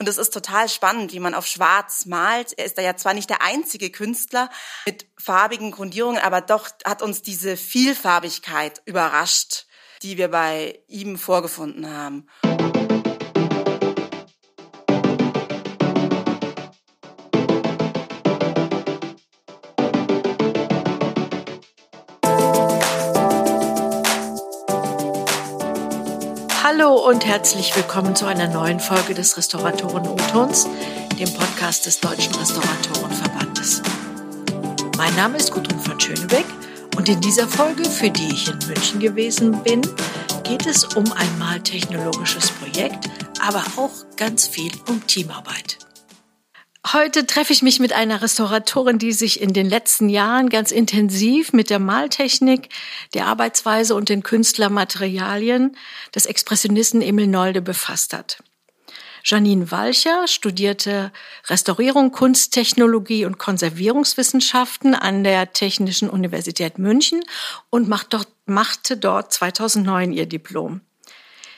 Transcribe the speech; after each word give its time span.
Und 0.00 0.08
es 0.08 0.16
ist 0.16 0.32
total 0.32 0.68
spannend, 0.68 1.12
wie 1.12 1.18
man 1.18 1.34
auf 1.34 1.46
Schwarz 1.46 2.06
malt. 2.06 2.56
Er 2.56 2.66
ist 2.66 2.78
da 2.78 2.82
ja 2.82 2.96
zwar 2.96 3.14
nicht 3.14 3.30
der 3.30 3.42
einzige 3.42 3.90
Künstler 3.90 4.48
mit 4.86 5.06
farbigen 5.18 5.72
Grundierungen, 5.72 6.22
aber 6.22 6.40
doch 6.40 6.70
hat 6.84 7.02
uns 7.02 7.22
diese 7.22 7.56
Vielfarbigkeit 7.56 8.80
überrascht, 8.84 9.66
die 10.02 10.16
wir 10.16 10.28
bei 10.28 10.78
ihm 10.86 11.18
vorgefunden 11.18 11.92
haben. 11.92 12.28
Hallo 26.78 27.08
und 27.08 27.26
herzlich 27.26 27.74
willkommen 27.74 28.14
zu 28.14 28.26
einer 28.26 28.46
neuen 28.46 28.78
Folge 28.78 29.12
des 29.12 29.36
Restauratoren 29.36 30.06
O-Tons, 30.06 30.68
dem 31.18 31.32
Podcast 31.34 31.86
des 31.86 31.98
Deutschen 31.98 32.32
Restauratorenverbandes. 32.36 33.82
Mein 34.96 35.12
Name 35.16 35.38
ist 35.38 35.50
Gudrun 35.50 35.80
von 35.80 35.98
Schönebeck 35.98 36.44
und 36.96 37.08
in 37.08 37.20
dieser 37.20 37.48
Folge, 37.48 37.84
für 37.84 38.10
die 38.10 38.28
ich 38.28 38.48
in 38.48 38.58
München 38.68 39.00
gewesen 39.00 39.60
bin, 39.64 39.82
geht 40.44 40.66
es 40.66 40.84
um 40.94 41.10
ein 41.12 41.38
maltechnologisches 41.40 42.52
Projekt, 42.52 43.10
aber 43.44 43.64
auch 43.76 44.16
ganz 44.16 44.46
viel 44.46 44.70
um 44.88 45.04
Teamarbeit. 45.04 45.78
Heute 46.94 47.26
treffe 47.26 47.52
ich 47.52 47.60
mich 47.60 47.80
mit 47.80 47.92
einer 47.92 48.22
Restauratorin, 48.22 48.98
die 48.98 49.12
sich 49.12 49.42
in 49.42 49.52
den 49.52 49.68
letzten 49.68 50.08
Jahren 50.08 50.48
ganz 50.48 50.70
intensiv 50.70 51.52
mit 51.52 51.68
der 51.68 51.80
Maltechnik, 51.80 52.70
der 53.12 53.26
Arbeitsweise 53.26 53.94
und 53.94 54.08
den 54.08 54.22
Künstlermaterialien 54.22 55.76
des 56.14 56.24
Expressionisten 56.24 57.02
Emil 57.02 57.26
Nolde 57.26 57.60
befasst 57.60 58.14
hat. 58.14 58.42
Janine 59.22 59.70
Walcher 59.70 60.26
studierte 60.28 61.12
Restaurierung, 61.48 62.10
Kunsttechnologie 62.10 63.26
und 63.26 63.38
Konservierungswissenschaften 63.38 64.94
an 64.94 65.24
der 65.24 65.52
Technischen 65.52 66.08
Universität 66.08 66.78
München 66.78 67.20
und 67.68 67.88
macht 67.88 68.14
dort, 68.14 68.28
machte 68.46 68.96
dort 68.96 69.30
2009 69.34 70.12
ihr 70.12 70.24
Diplom. 70.24 70.80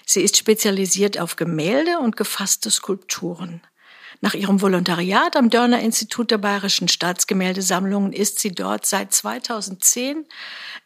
Sie 0.04 0.22
ist 0.22 0.36
spezialisiert 0.36 1.20
auf 1.20 1.36
Gemälde 1.36 2.00
und 2.00 2.16
gefasste 2.16 2.68
Skulpturen. 2.68 3.60
Nach 4.22 4.34
ihrem 4.34 4.60
Volontariat 4.60 5.34
am 5.34 5.48
Dörner 5.48 5.80
Institut 5.80 6.30
der 6.30 6.36
Bayerischen 6.36 6.88
Staatsgemäldesammlungen 6.88 8.12
ist 8.12 8.38
sie 8.38 8.52
dort 8.52 8.84
seit 8.84 9.14
2010 9.14 10.26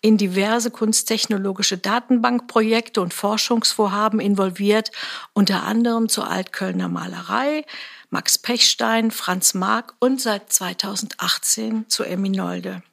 in 0.00 0.16
diverse 0.16 0.70
kunsttechnologische 0.70 1.76
Datenbankprojekte 1.76 3.00
und 3.00 3.12
Forschungsvorhaben 3.12 4.20
involviert, 4.20 4.92
unter 5.32 5.64
anderem 5.64 6.08
zur 6.08 6.30
Altkölner 6.30 6.88
Malerei, 6.88 7.64
Max 8.08 8.38
Pechstein, 8.38 9.10
Franz 9.10 9.54
Mark 9.54 9.94
und 9.98 10.20
seit 10.20 10.52
2018 10.52 11.86
zu 11.88 12.04
Eminolde. 12.04 12.84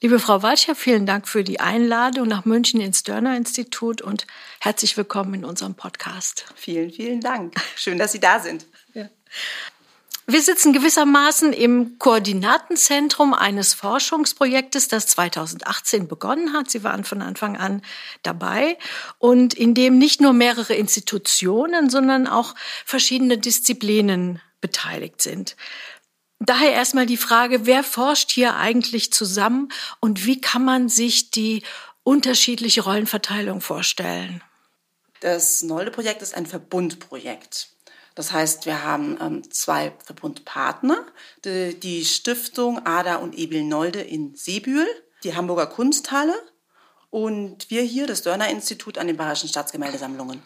Liebe 0.00 0.20
Frau 0.20 0.44
Walcher, 0.44 0.76
vielen 0.76 1.06
Dank 1.06 1.26
für 1.26 1.42
die 1.42 1.58
Einladung 1.58 2.28
nach 2.28 2.44
München 2.44 2.80
ins 2.80 3.02
Dörner 3.02 3.36
Institut 3.36 4.00
und 4.00 4.28
herzlich 4.60 4.96
willkommen 4.96 5.34
in 5.34 5.44
unserem 5.44 5.74
Podcast. 5.74 6.44
Vielen, 6.54 6.92
vielen 6.92 7.20
Dank. 7.20 7.54
Schön, 7.74 7.98
dass 7.98 8.12
Sie 8.12 8.20
da 8.20 8.38
sind. 8.38 8.64
Ja. 8.94 9.08
Wir 10.28 10.40
sitzen 10.40 10.72
gewissermaßen 10.72 11.52
im 11.52 11.98
Koordinatenzentrum 11.98 13.34
eines 13.34 13.74
Forschungsprojektes, 13.74 14.86
das 14.86 15.08
2018 15.08 16.06
begonnen 16.06 16.52
hat. 16.52 16.70
Sie 16.70 16.84
waren 16.84 17.02
von 17.02 17.20
Anfang 17.20 17.56
an 17.56 17.82
dabei 18.22 18.78
und 19.18 19.52
in 19.54 19.74
dem 19.74 19.98
nicht 19.98 20.20
nur 20.20 20.32
mehrere 20.32 20.74
Institutionen, 20.74 21.90
sondern 21.90 22.28
auch 22.28 22.54
verschiedene 22.84 23.36
Disziplinen 23.36 24.40
beteiligt 24.60 25.22
sind. 25.22 25.56
Daher 26.40 26.72
erstmal 26.72 27.06
die 27.06 27.16
Frage, 27.16 27.66
wer 27.66 27.82
forscht 27.82 28.30
hier 28.30 28.56
eigentlich 28.56 29.12
zusammen 29.12 29.70
und 30.00 30.24
wie 30.24 30.40
kann 30.40 30.64
man 30.64 30.88
sich 30.88 31.30
die 31.30 31.62
unterschiedliche 32.04 32.82
Rollenverteilung 32.82 33.60
vorstellen? 33.60 34.42
Das 35.20 35.62
Nolde-Projekt 35.62 36.22
ist 36.22 36.34
ein 36.34 36.46
Verbundprojekt. 36.46 37.68
Das 38.14 38.32
heißt, 38.32 38.66
wir 38.66 38.82
haben 38.82 39.18
ähm, 39.20 39.50
zwei 39.50 39.92
Verbundpartner, 40.04 41.06
die, 41.44 41.78
die, 41.78 42.04
Stiftung 42.04 42.84
Ada 42.84 43.16
und 43.16 43.36
Ebil 43.36 43.62
Nolde 43.62 44.00
in 44.00 44.34
Seebühl, 44.34 44.86
die 45.24 45.36
Hamburger 45.36 45.66
Kunsthalle 45.66 46.34
und 47.10 47.70
wir 47.70 47.82
hier, 47.82 48.06
das 48.06 48.22
Dörner 48.22 48.48
Institut 48.48 48.98
an 48.98 49.06
den 49.06 49.16
Bayerischen 49.16 49.48
Staatsgemäldesammlungen. 49.48 50.42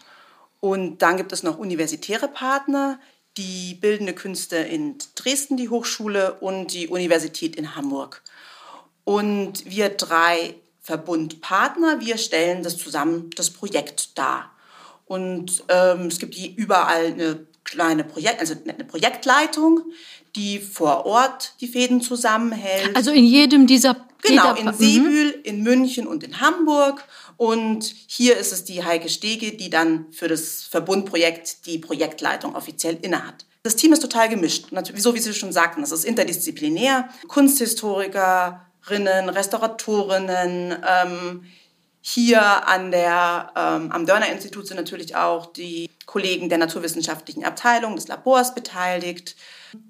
Und 0.60 0.98
dann 0.98 1.16
gibt 1.16 1.32
es 1.32 1.42
noch 1.42 1.58
universitäre 1.58 2.28
Partner, 2.28 3.00
die 3.36 3.74
Bildende 3.74 4.12
Künste 4.12 4.56
in 4.56 4.96
Dresden, 5.14 5.56
die 5.56 5.68
Hochschule 5.68 6.34
und 6.40 6.72
die 6.72 6.88
Universität 6.88 7.56
in 7.56 7.74
Hamburg. 7.74 8.22
Und 9.04 9.68
wir 9.68 9.88
drei 9.88 10.54
Verbundpartner, 10.80 12.00
wir 12.00 12.18
stellen 12.18 12.62
das 12.62 12.76
zusammen, 12.76 13.30
das 13.36 13.50
Projekt 13.50 14.18
dar. 14.18 14.50
Und 15.06 15.64
ähm, 15.68 16.06
es 16.06 16.18
gibt 16.18 16.36
überall 16.36 17.06
eine 17.06 17.46
kleine 17.64 18.04
Projekt, 18.04 18.40
also 18.40 18.54
eine 18.66 18.84
Projektleitung, 18.84 19.82
die 20.36 20.58
vor 20.58 21.06
Ort 21.06 21.54
die 21.60 21.68
Fäden 21.68 22.00
zusammenhält. 22.00 22.96
Also 22.96 23.10
in 23.10 23.24
jedem 23.24 23.66
dieser 23.66 23.96
Genau, 24.22 24.54
in 24.54 24.72
Seebühl, 24.72 25.40
in 25.42 25.62
München 25.62 26.06
und 26.06 26.22
in 26.22 26.40
Hamburg. 26.40 27.04
Und 27.42 27.92
hier 28.06 28.36
ist 28.36 28.52
es 28.52 28.62
die 28.62 28.84
Heike 28.84 29.08
Stege, 29.08 29.56
die 29.56 29.68
dann 29.68 30.06
für 30.12 30.28
das 30.28 30.62
Verbundprojekt 30.62 31.66
die 31.66 31.78
Projektleitung 31.78 32.54
offiziell 32.54 32.96
innehat. 33.02 33.46
Das 33.64 33.74
Team 33.74 33.92
ist 33.92 33.98
total 33.98 34.28
gemischt. 34.28 34.66
So 34.94 35.16
wie 35.16 35.18
Sie 35.18 35.34
schon 35.34 35.50
sagten, 35.50 35.80
das 35.80 35.90
ist 35.90 36.04
interdisziplinär. 36.04 37.08
Kunsthistorikerinnen, 37.26 39.28
Restauratorinnen. 39.28 40.84
Ähm, 40.88 41.42
hier 42.00 42.68
an 42.68 42.92
der, 42.92 43.50
ähm, 43.56 43.90
am 43.90 44.06
Dörner-Institut 44.06 44.68
sind 44.68 44.76
natürlich 44.76 45.16
auch 45.16 45.46
die 45.46 45.90
Kollegen 46.06 46.48
der 46.48 46.58
naturwissenschaftlichen 46.58 47.42
Abteilung 47.42 47.96
des 47.96 48.06
Labors 48.06 48.54
beteiligt. 48.54 49.34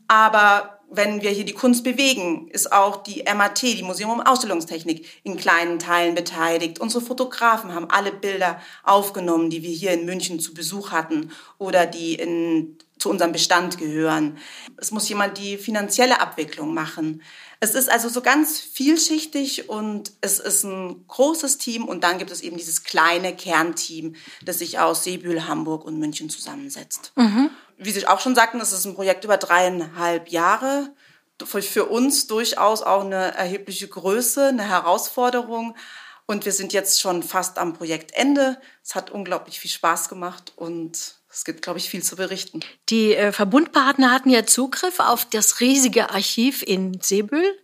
Aber 0.08 0.78
wenn 0.94 1.22
wir 1.22 1.30
hier 1.30 1.44
die 1.44 1.54
Kunst 1.54 1.84
bewegen, 1.84 2.48
ist 2.48 2.72
auch 2.72 3.02
die 3.02 3.24
MAT, 3.34 3.62
die 3.62 3.82
Museum 3.82 4.10
um 4.10 4.20
Ausstellungstechnik, 4.20 5.06
in 5.24 5.36
kleinen 5.36 5.78
Teilen 5.78 6.14
beteiligt. 6.14 6.80
Unsere 6.80 7.02
Fotografen 7.02 7.74
haben 7.74 7.90
alle 7.90 8.12
Bilder 8.12 8.60
aufgenommen, 8.84 9.48
die 9.48 9.62
wir 9.62 9.70
hier 9.70 9.92
in 9.92 10.04
München 10.04 10.38
zu 10.38 10.52
Besuch 10.54 10.92
hatten 10.92 11.30
oder 11.58 11.86
die 11.86 12.14
in, 12.14 12.76
zu 12.98 13.08
unserem 13.08 13.32
Bestand 13.32 13.78
gehören. 13.78 14.38
Es 14.76 14.90
muss 14.90 15.08
jemand 15.08 15.38
die 15.38 15.56
finanzielle 15.56 16.20
Abwicklung 16.20 16.74
machen. 16.74 17.22
Es 17.62 17.76
ist 17.76 17.88
also 17.88 18.08
so 18.08 18.22
ganz 18.22 18.58
vielschichtig 18.58 19.68
und 19.68 20.12
es 20.20 20.40
ist 20.40 20.64
ein 20.64 21.04
großes 21.06 21.58
Team 21.58 21.84
und 21.84 22.02
dann 22.02 22.18
gibt 22.18 22.32
es 22.32 22.40
eben 22.40 22.56
dieses 22.56 22.82
kleine 22.82 23.36
Kernteam, 23.36 24.16
das 24.44 24.58
sich 24.58 24.80
aus 24.80 25.04
Seebühl, 25.04 25.46
Hamburg 25.46 25.84
und 25.84 25.98
München 25.98 26.28
zusammensetzt. 26.28 27.12
Mhm 27.14 27.50
wie 27.84 27.90
Sie 27.90 28.06
auch 28.06 28.20
schon 28.20 28.34
sagten, 28.34 28.60
es 28.60 28.72
ist 28.72 28.84
ein 28.84 28.94
Projekt 28.94 29.24
über 29.24 29.36
dreieinhalb 29.36 30.28
Jahre. 30.28 30.90
Für 31.44 31.86
uns 31.86 32.28
durchaus 32.28 32.82
auch 32.82 33.04
eine 33.04 33.34
erhebliche 33.34 33.88
Größe, 33.88 34.48
eine 34.48 34.68
Herausforderung. 34.68 35.74
Und 36.32 36.46
wir 36.46 36.52
sind 36.52 36.72
jetzt 36.72 36.98
schon 36.98 37.22
fast 37.22 37.58
am 37.58 37.74
Projektende. 37.74 38.56
Es 38.82 38.94
hat 38.94 39.10
unglaublich 39.10 39.60
viel 39.60 39.70
Spaß 39.70 40.08
gemacht 40.08 40.54
und 40.56 41.16
es 41.30 41.44
gibt, 41.44 41.60
glaube 41.60 41.78
ich, 41.78 41.90
viel 41.90 42.02
zu 42.02 42.16
berichten. 42.16 42.60
Die 42.88 43.14
äh, 43.14 43.32
Verbundpartner 43.32 44.10
hatten 44.10 44.30
ja 44.30 44.46
Zugriff 44.46 44.98
auf 44.98 45.26
das 45.26 45.60
riesige 45.60 46.08
Archiv 46.08 46.62
in 46.62 46.98
Seebühl 47.02 47.58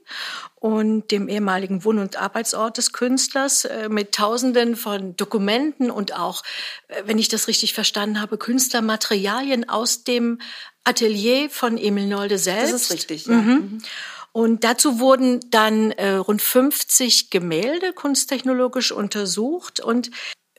und 0.54 1.10
dem 1.10 1.28
ehemaligen 1.28 1.82
Wohn- 1.82 1.98
und 1.98 2.20
Arbeitsort 2.20 2.76
des 2.76 2.92
Künstlers 2.92 3.64
äh, 3.64 3.88
mit 3.88 4.12
Tausenden 4.12 4.76
von 4.76 5.16
Dokumenten 5.16 5.90
und 5.90 6.14
auch, 6.14 6.42
äh, 6.88 7.02
wenn 7.06 7.18
ich 7.18 7.28
das 7.28 7.48
richtig 7.48 7.72
verstanden 7.72 8.20
habe, 8.20 8.36
Künstlermaterialien 8.36 9.66
aus 9.66 10.04
dem 10.04 10.40
Atelier 10.84 11.48
von 11.48 11.78
Emil 11.78 12.06
Nolde 12.06 12.36
selbst. 12.36 12.74
Das 12.74 12.82
ist 12.82 12.92
richtig. 12.92 13.26
Ja. 13.26 13.32
Mhm. 13.32 13.50
mhm. 13.50 13.82
Und 14.32 14.64
dazu 14.64 15.00
wurden 15.00 15.40
dann 15.50 15.90
äh, 15.92 16.12
rund 16.12 16.42
50 16.42 17.30
Gemälde 17.30 17.92
kunsttechnologisch 17.92 18.92
untersucht 18.92 19.80
und 19.80 20.10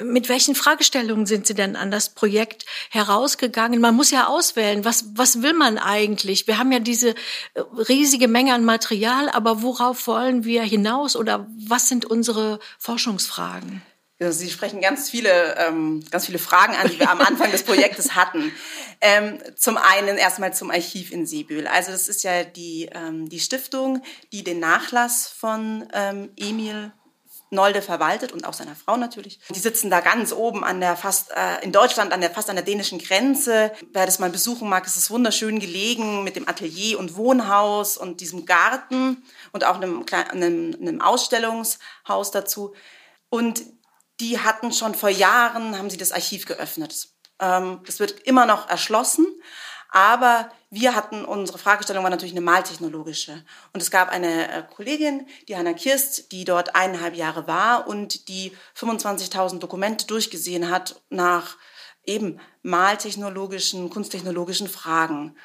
mit 0.02 0.30
welchen 0.30 0.56
Fragestellungen 0.56 1.26
sind 1.26 1.46
Sie 1.46 1.54
denn 1.54 1.76
an 1.76 1.92
das 1.92 2.14
Projekt 2.14 2.66
herausgegangen? 2.90 3.82
Man 3.82 3.96
muss 3.96 4.12
ja 4.12 4.28
auswählen, 4.28 4.86
was, 4.86 5.06
was 5.16 5.42
will 5.42 5.54
man 5.54 5.78
eigentlich? 5.78 6.48
Wir 6.48 6.58
haben 6.58 6.72
ja 6.72 6.80
diese 6.80 7.10
äh, 7.10 7.62
riesige 7.90 8.28
Menge 8.28 8.54
an 8.54 8.64
Material, 8.64 9.30
aber 9.30 9.62
worauf 9.62 10.08
wollen 10.08 10.46
wir 10.46 10.64
hinaus 10.64 11.16
oder 11.16 11.48
was 11.68 11.90
sind 11.90 12.06
unsere 12.06 12.60
Forschungsfragen? 12.78 13.82
Sie 14.20 14.50
sprechen 14.50 14.82
ganz 14.82 15.10
viele, 15.10 15.56
ähm, 15.58 16.04
ganz 16.12 16.26
viele 16.26 16.40
Fragen 16.40 16.76
an, 16.76 16.90
die 16.90 17.00
wir 17.00 17.10
am 17.10 17.22
Anfang 17.22 17.52
des 17.52 17.64
Projektes 17.64 18.16
hatten. 18.16 18.52
Ähm, 19.00 19.40
zum 19.56 19.78
einen 19.78 20.18
erstmal 20.18 20.54
zum 20.54 20.72
Archiv 20.72 21.12
in 21.12 21.26
Siebühl. 21.26 21.68
Also 21.68 21.94
das 21.94 22.10
ist 22.10 22.24
ja 22.24 22.44
die, 22.44 22.90
ähm, 22.94 23.30
die 23.30 23.40
Stiftung, 23.40 24.04
die 24.34 24.44
den 24.44 24.60
Nachlass 24.60 25.30
von 25.30 25.88
ähm, 25.94 26.32
Emil 26.36 26.92
Nolde 27.52 27.82
verwaltet 27.82 28.32
und 28.32 28.46
auch 28.46 28.54
seiner 28.54 28.76
Frau 28.76 28.96
natürlich. 28.98 29.40
Die 29.50 29.60
sitzen 29.60 29.90
da 29.90 30.02
ganz 30.02 30.34
oben 30.34 30.64
an 30.64 30.82
der 30.82 30.96
fast 30.96 31.32
äh, 31.32 31.64
in 31.64 31.72
Deutschland 31.72 32.12
an 32.14 32.22
der 32.22 32.30
fast 32.30 32.50
an 32.50 32.56
der 32.56 32.66
dänischen 32.66 33.00
Grenze. 33.00 33.72
Wer 33.92 34.06
das 34.06 34.20
mal 34.20 34.30
besuchen 34.30 34.70
mag, 34.70 34.86
es 34.86 34.98
ist 34.98 35.10
wunderschön 35.10 35.60
gelegen 35.60 36.24
mit 36.24 36.36
dem 36.36 36.48
Atelier 36.48 37.00
und 37.00 37.16
Wohnhaus 37.16 37.98
und 37.98 38.22
diesem 38.22 38.46
Garten 38.46 39.24
und 39.52 39.64
auch 39.64 39.78
einem, 39.78 40.06
einem, 40.12 40.76
einem 40.80 41.02
Ausstellungshaus 41.02 42.32
dazu. 42.32 42.76
Und 43.30 43.64
die 44.20 44.40
hatten 44.40 44.72
schon 44.72 44.96
vor 44.96 45.10
Jahren 45.10 45.78
haben 45.78 45.90
sie 45.90 45.98
das 45.98 46.12
Archiv 46.12 46.46
geöffnet. 46.46 47.10
Ähm, 47.40 47.82
das 47.86 48.00
wird 48.00 48.20
immer 48.22 48.46
noch 48.46 48.70
erschlossen, 48.70 49.28
aber 49.92 50.50
wir 50.70 50.96
hatten, 50.96 51.26
unsere 51.26 51.58
Fragestellung 51.58 52.04
war 52.04 52.12
natürlich 52.12 52.34
eine 52.34 52.42
maltechnologische. 52.42 53.44
Und 53.74 53.82
es 53.82 53.90
gab 53.90 54.10
eine 54.10 54.52
äh, 54.52 54.64
Kollegin, 54.76 55.26
die 55.48 55.56
Hanna 55.56 55.74
Kirst, 55.74 56.32
die 56.32 56.46
dort 56.46 56.76
eineinhalb 56.76 57.16
Jahre 57.16 57.48
war 57.48 57.88
und 57.88 58.28
die 58.28 58.56
25.000 58.78 59.60
Dokumente 59.60 60.06
durchgesehen 60.06 60.70
hat 60.70 61.02
nach 61.10 61.58
eben 62.06 62.40
maltechnologischen, 62.62 63.90
kunsttechnologischen 63.90 64.68
Fragen. 64.68 65.36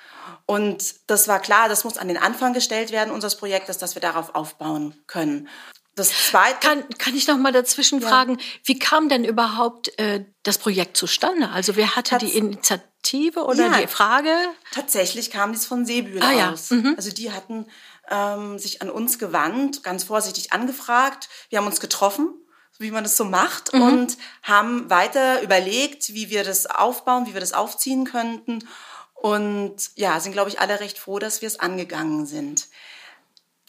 Und 0.47 0.95
das 1.07 1.29
war 1.29 1.41
klar, 1.41 1.69
das 1.69 1.85
muss 1.85 1.99
an 1.99 2.09
den 2.09 2.17
Anfang 2.17 2.53
gestellt 2.53 2.91
werden 2.91 3.13
unseres 3.13 3.37
Projektes, 3.37 3.79
dass 3.79 3.95
wir 3.95 4.03
darauf 4.03 4.35
aufbauen 4.35 4.95
können. 5.07 5.49
Das 5.97 6.31
zweite. 6.31 6.67
Kann, 6.67 6.89
kann 6.99 7.15
ich 7.15 7.29
noch 7.29 7.39
mal 7.39 7.53
dazwischen 7.53 8.01
ja. 8.01 8.09
fragen, 8.09 8.39
wie 8.65 8.79
kam 8.79 9.09
denn 9.09 9.25
überhaupt 9.25 9.97
äh, 9.99 10.25
das 10.43 10.59
Projekt 10.59 10.97
zustande? 10.97 11.51
Also 11.51 11.77
wer 11.77 11.95
hatte 11.95 12.11
Tats 12.11 12.25
die 12.25 12.37
Initiative 12.37 13.45
oder 13.45 13.67
ja, 13.67 13.81
die 13.81 13.87
Frage? 13.87 14.31
Tatsächlich 14.73 15.31
kam 15.31 15.53
dies 15.53 15.67
von 15.67 15.87
Seebühl 15.87 16.21
ah, 16.23 16.53
aus. 16.53 16.71
Ja. 16.71 16.77
Mhm. 16.77 16.95
Also 16.97 17.13
die 17.13 17.31
hatten 17.31 17.67
ähm, 18.11 18.59
sich 18.59 18.83
an 18.83 18.91
uns 18.91 19.19
gewandt, 19.19 19.85
ganz 19.85 20.05
vorsichtig 20.05 20.53
angefragt. 20.53 21.29
Wir 21.49 21.59
haben 21.59 21.67
uns 21.67 21.81
getroffen, 21.81 22.35
wie 22.79 22.91
man 22.91 23.05
das 23.05 23.17
so 23.17 23.25
macht, 23.25 23.73
mhm. 23.73 23.83
und 23.83 24.17
haben 24.43 24.91
weiter 24.91 25.43
überlegt, 25.43 26.13
wie 26.13 26.29
wir 26.29 26.43
das 26.43 26.67
aufbauen, 26.67 27.27
wie 27.27 27.35
wir 27.35 27.41
das 27.41 27.53
aufziehen 27.53 28.05
könnten. 28.05 28.67
Und 29.15 29.77
ja, 29.95 30.19
sind, 30.21 30.33
glaube 30.33 30.51
ich, 30.51 30.61
alle 30.61 30.81
recht 30.81 30.99
froh, 30.99 31.19
dass 31.19 31.41
wir 31.41 31.47
es 31.47 31.61
angegangen 31.61 32.27
sind. 32.27 32.67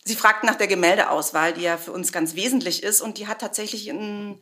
Sie 0.06 0.16
fragten 0.16 0.48
nach 0.48 0.56
der 0.56 0.68
Gemäldeauswahl, 0.68 1.54
die 1.54 1.64
ja 1.64 1.78
für 1.78 1.92
uns 1.92 2.12
ganz 2.12 2.36
wesentlich 2.36 2.84
ist 2.84 3.02
und 3.02 3.18
die 3.18 3.28
hat 3.28 3.40
tatsächlich 3.40 3.88
in, 3.88 4.40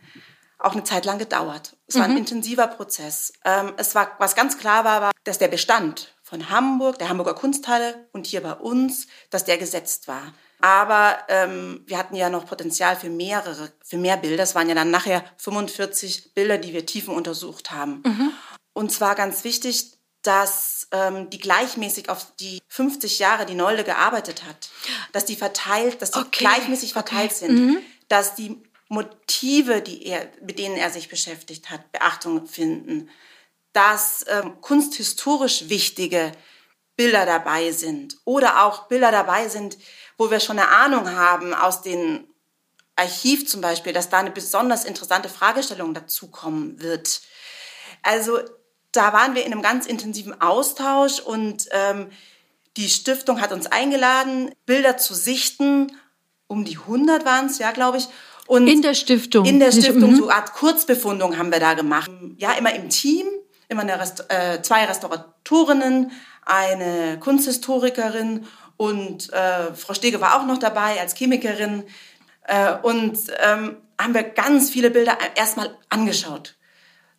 auch 0.60 0.74
eine 0.74 0.84
Zeit 0.84 1.06
lang 1.06 1.20
gedauert. 1.20 1.78
Es 1.88 1.96
war 1.96 2.04
ein 2.04 2.12
mhm. 2.12 2.18
intensiver 2.18 2.68
Prozess. 2.68 3.32
Ähm, 3.46 3.74
es 3.78 3.96
war, 3.96 4.12
was 4.20 4.36
ganz 4.36 4.58
klar 4.58 4.84
war, 4.84 5.02
war, 5.02 5.12
dass 5.24 5.38
der 5.38 5.48
Bestand 5.48 6.14
von 6.22 6.50
Hamburg, 6.50 7.00
der 7.00 7.08
Hamburger 7.08 7.34
Kunsthalle 7.34 8.10
und 8.12 8.28
hier 8.28 8.42
bei 8.42 8.54
uns, 8.54 9.08
dass 9.30 9.46
der 9.46 9.58
gesetzt 9.58 10.08
war. 10.08 10.34
Aber 10.60 11.18
ähm, 11.28 11.84
wir 11.88 11.98
hatten 11.98 12.16
ja 12.16 12.30
noch 12.30 12.46
Potenzial 12.46 12.96
für 12.96 13.10
mehrere, 13.10 13.72
für 13.84 13.98
mehr 13.98 14.18
Bilder. 14.18 14.44
Es 14.44 14.56
waren 14.56 14.70
ja 14.70 14.76
dann 14.76 14.92
nachher 14.92 15.24
45 15.38 16.34
Bilder, 16.34 16.58
die 16.58 16.74
wir 16.74 16.86
tiefen 16.86 17.14
untersucht 17.14 17.72
haben. 17.72 18.02
Mhm. 18.06 18.32
Und 18.74 18.92
zwar 18.92 19.16
ganz 19.16 19.44
wichtig, 19.44 19.98
dass 20.24 20.88
ähm, 20.92 21.30
die 21.30 21.38
gleichmäßig 21.38 22.10
auf 22.10 22.34
die 22.40 22.62
50 22.70 23.20
Jahre, 23.20 23.46
die 23.46 23.56
Nolde 23.56 23.84
gearbeitet 23.84 24.44
hat, 24.46 24.70
dass 25.12 25.26
die 25.26 25.36
verteilt, 25.36 26.02
dass 26.02 26.12
die 26.12 26.20
okay. 26.20 26.30
gleichmäßig 26.32 26.94
verteilt 26.94 27.32
okay. 27.32 27.46
sind, 27.48 27.56
mhm. 27.56 27.78
dass 28.08 28.36
die 28.36 28.64
Motive, 28.88 29.82
die 29.82 30.06
er, 30.06 30.30
mit 30.42 30.60
denen 30.60 30.78
er 30.78 30.90
sich 30.90 31.10
beschäftigt 31.10 31.70
hat, 31.70 31.92
Beachtung 31.92 32.48
finden, 32.48 33.10
dass 33.74 34.26
ähm, 34.28 34.62
kunsthistorisch 34.62 35.68
wichtige 35.68 36.32
Bilder 36.96 37.26
dabei 37.26 37.72
sind 37.72 38.18
oder 38.24 38.66
auch 38.66 38.88
Bilder 38.88 39.12
dabei 39.12 39.50
sind, 39.50 39.78
wo 40.18 40.32
wir 40.32 40.40
schon 40.40 40.60
eine 40.60 40.70
Ahnung 40.70 41.10
haben 41.10 41.54
aus 41.54 41.82
den 41.82 42.28
Archiv 42.96 43.48
zum 43.48 43.62
Beispiel, 43.62 43.94
dass 43.94 44.10
da 44.10 44.20
eine 44.20 44.32
besonders 44.32 44.86
interessante 44.86 45.28
Fragestellung 45.28 45.94
dazukommen 45.96 46.80
wird. 46.80 47.22
Also 48.04 48.40
da 48.94 49.12
waren 49.12 49.36
wir 49.36 49.46
in 49.46 49.52
einem 49.52 49.62
ganz 49.62 49.86
intensiven 49.86 50.40
Austausch 50.40 51.20
und 51.20 51.68
ähm, 51.72 52.08
die 52.78 52.90
Stiftung 52.90 53.42
hat 53.42 53.52
uns 53.52 53.68
eingeladen, 53.68 54.52
Bilder 54.66 54.98
zu 54.98 55.14
sichten. 55.14 55.92
Um 56.48 56.64
die 56.66 56.78
100 56.78 57.26
waren 57.26 57.48
es, 57.48 57.58
ja, 57.58 57.72
glaube 57.72 57.98
ich. 57.98 58.08
Und 58.48 58.68
in 58.68 58.82
der 58.82 58.94
Stiftung. 58.94 59.46
In 59.46 59.60
der 59.60 59.72
Stiftung, 59.72 60.12
mhm. 60.12 60.16
so 60.16 60.28
eine 60.28 60.36
Art 60.36 60.54
Kurzbefundung 60.54 61.38
haben 61.38 61.52
wir 61.52 61.60
da 61.60 61.74
gemacht. 61.74 62.12
Ja, 62.38 62.54
immer 62.54 62.74
im 62.74 62.90
Team, 62.90 63.26
immer 63.68 63.82
eine 63.82 64.00
Rest 64.00 64.26
äh, 64.30 64.62
zwei 64.62 64.86
Restauratorinnen, 64.86 66.12
eine 66.46 67.20
Kunsthistorikerin 67.20 68.46
und 68.78 69.32
äh, 69.34 69.74
Frau 69.74 69.94
Stege 69.94 70.22
war 70.22 70.40
auch 70.40 70.46
noch 70.46 70.60
dabei 70.60 71.00
als 71.00 71.16
Chemikerin. 71.16 71.84
Äh, 72.46 72.74
und 72.82 73.18
ähm, 73.44 73.78
haben 74.00 74.14
wir 74.14 74.24
ganz 74.24 74.70
viele 74.70 74.92
Bilder 74.92 75.18
erstmal 75.36 75.78
angeschaut 75.90 76.56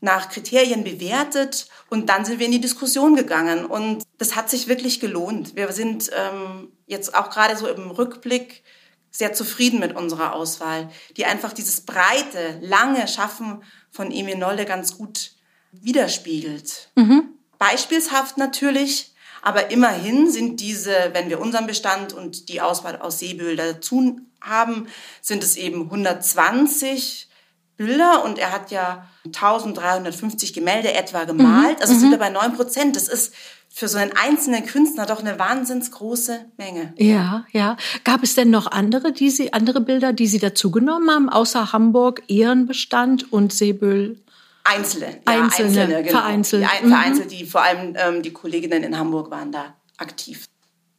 nach 0.04 0.28
Kriterien 0.28 0.84
bewertet 0.84 1.66
und 1.88 2.10
dann 2.10 2.24
sind 2.24 2.38
wir 2.38 2.46
in 2.46 2.52
die 2.52 2.60
Diskussion 2.60 3.16
gegangen. 3.16 3.64
Und 3.64 4.04
das 4.18 4.36
hat 4.36 4.50
sich 4.50 4.68
wirklich 4.68 5.00
gelohnt. 5.00 5.56
Wir 5.56 5.72
sind 5.72 6.10
ähm, 6.14 6.68
jetzt 6.86 7.14
auch 7.14 7.30
gerade 7.30 7.56
so 7.56 7.66
im 7.66 7.90
Rückblick 7.90 8.62
sehr 9.10 9.32
zufrieden 9.32 9.80
mit 9.80 9.96
unserer 9.96 10.34
Auswahl, 10.34 10.90
die 11.16 11.24
einfach 11.24 11.52
dieses 11.52 11.80
breite, 11.80 12.58
lange 12.60 13.08
Schaffen 13.08 13.62
von 13.90 14.10
Emil 14.10 14.36
Nolde 14.36 14.66
ganz 14.66 14.98
gut 14.98 15.32
widerspiegelt. 15.72 16.90
Mhm. 16.96 17.30
Beispielshaft 17.58 18.36
natürlich, 18.36 19.14
aber 19.40 19.70
immerhin 19.70 20.30
sind 20.30 20.60
diese, 20.60 21.10
wenn 21.12 21.30
wir 21.30 21.40
unseren 21.40 21.66
Bestand 21.66 22.12
und 22.12 22.50
die 22.50 22.60
Auswahl 22.60 22.96
aus 23.00 23.20
Seebühl 23.20 23.56
dazu 23.56 24.20
haben, 24.42 24.88
sind 25.22 25.42
es 25.42 25.56
eben 25.56 25.84
120 25.84 27.28
Bilder 27.76 28.24
und 28.24 28.38
er 28.38 28.52
hat 28.52 28.70
ja 28.70 29.06
1350 29.26 30.52
Gemälde 30.52 30.92
etwa 30.94 31.24
gemalt. 31.24 31.78
Mhm. 31.78 31.82
Also 31.82 31.94
sind 31.94 32.08
mhm. 32.08 32.12
wir 32.12 32.18
bei 32.18 32.30
9 32.30 32.54
Prozent. 32.54 32.96
Das 32.96 33.08
ist 33.08 33.34
für 33.68 33.88
so 33.88 33.98
einen 33.98 34.12
einzelnen 34.12 34.64
Künstler 34.66 35.04
doch 35.04 35.18
eine 35.18 35.36
wahnsinns 35.38 35.90
große 35.90 36.44
Menge. 36.56 36.94
Ja, 36.96 37.44
ja. 37.50 37.76
Gab 38.04 38.22
es 38.22 38.36
denn 38.36 38.50
noch 38.50 38.70
andere, 38.70 39.12
die 39.12 39.30
Sie, 39.30 39.52
andere 39.52 39.80
Bilder, 39.80 40.12
die 40.12 40.28
Sie 40.28 40.38
dazugenommen 40.38 41.10
haben, 41.10 41.28
außer 41.28 41.72
Hamburg, 41.72 42.22
Ehrenbestand 42.28 43.32
und 43.32 43.52
Seebühl? 43.52 44.20
Einzelne, 44.62 45.06
ja, 45.26 45.42
einzelne, 45.42 45.68
einzelne 45.68 46.02
genau. 46.04 46.18
vereinzelt. 46.18 46.62
Die, 46.62 46.66
ein, 46.66 46.88
vereinzelt, 46.88 47.32
die 47.32 47.44
vor 47.44 47.62
allem 47.62 47.96
ähm, 47.96 48.22
die 48.22 48.32
Kolleginnen 48.32 48.84
in 48.84 48.96
Hamburg 48.96 49.30
waren 49.30 49.50
da 49.50 49.74
aktiv. 49.98 50.46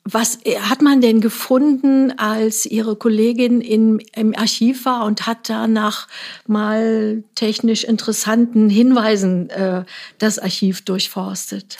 Was 0.08 0.38
äh, 0.46 0.60
hat 0.60 0.84
man 0.84 1.02
denn 1.02 1.20
gefunden, 1.20 2.18
als 2.18 2.66
Ihre 2.66 2.96
Kollegin 2.96 3.60
in, 3.60 4.00
im 4.16 4.36
Archiv 4.38 4.86
war 4.86 5.04
und 5.06 5.26
hat 5.26 5.50
danach 5.50 6.08
mal 6.46 7.24
technisch 7.34 7.84
interessanten 7.84 8.70
Hinweisen 8.70 9.50
äh, 9.50 9.84
das 10.20 10.38
Archiv 10.38 10.86
durchforstet? 10.86 11.80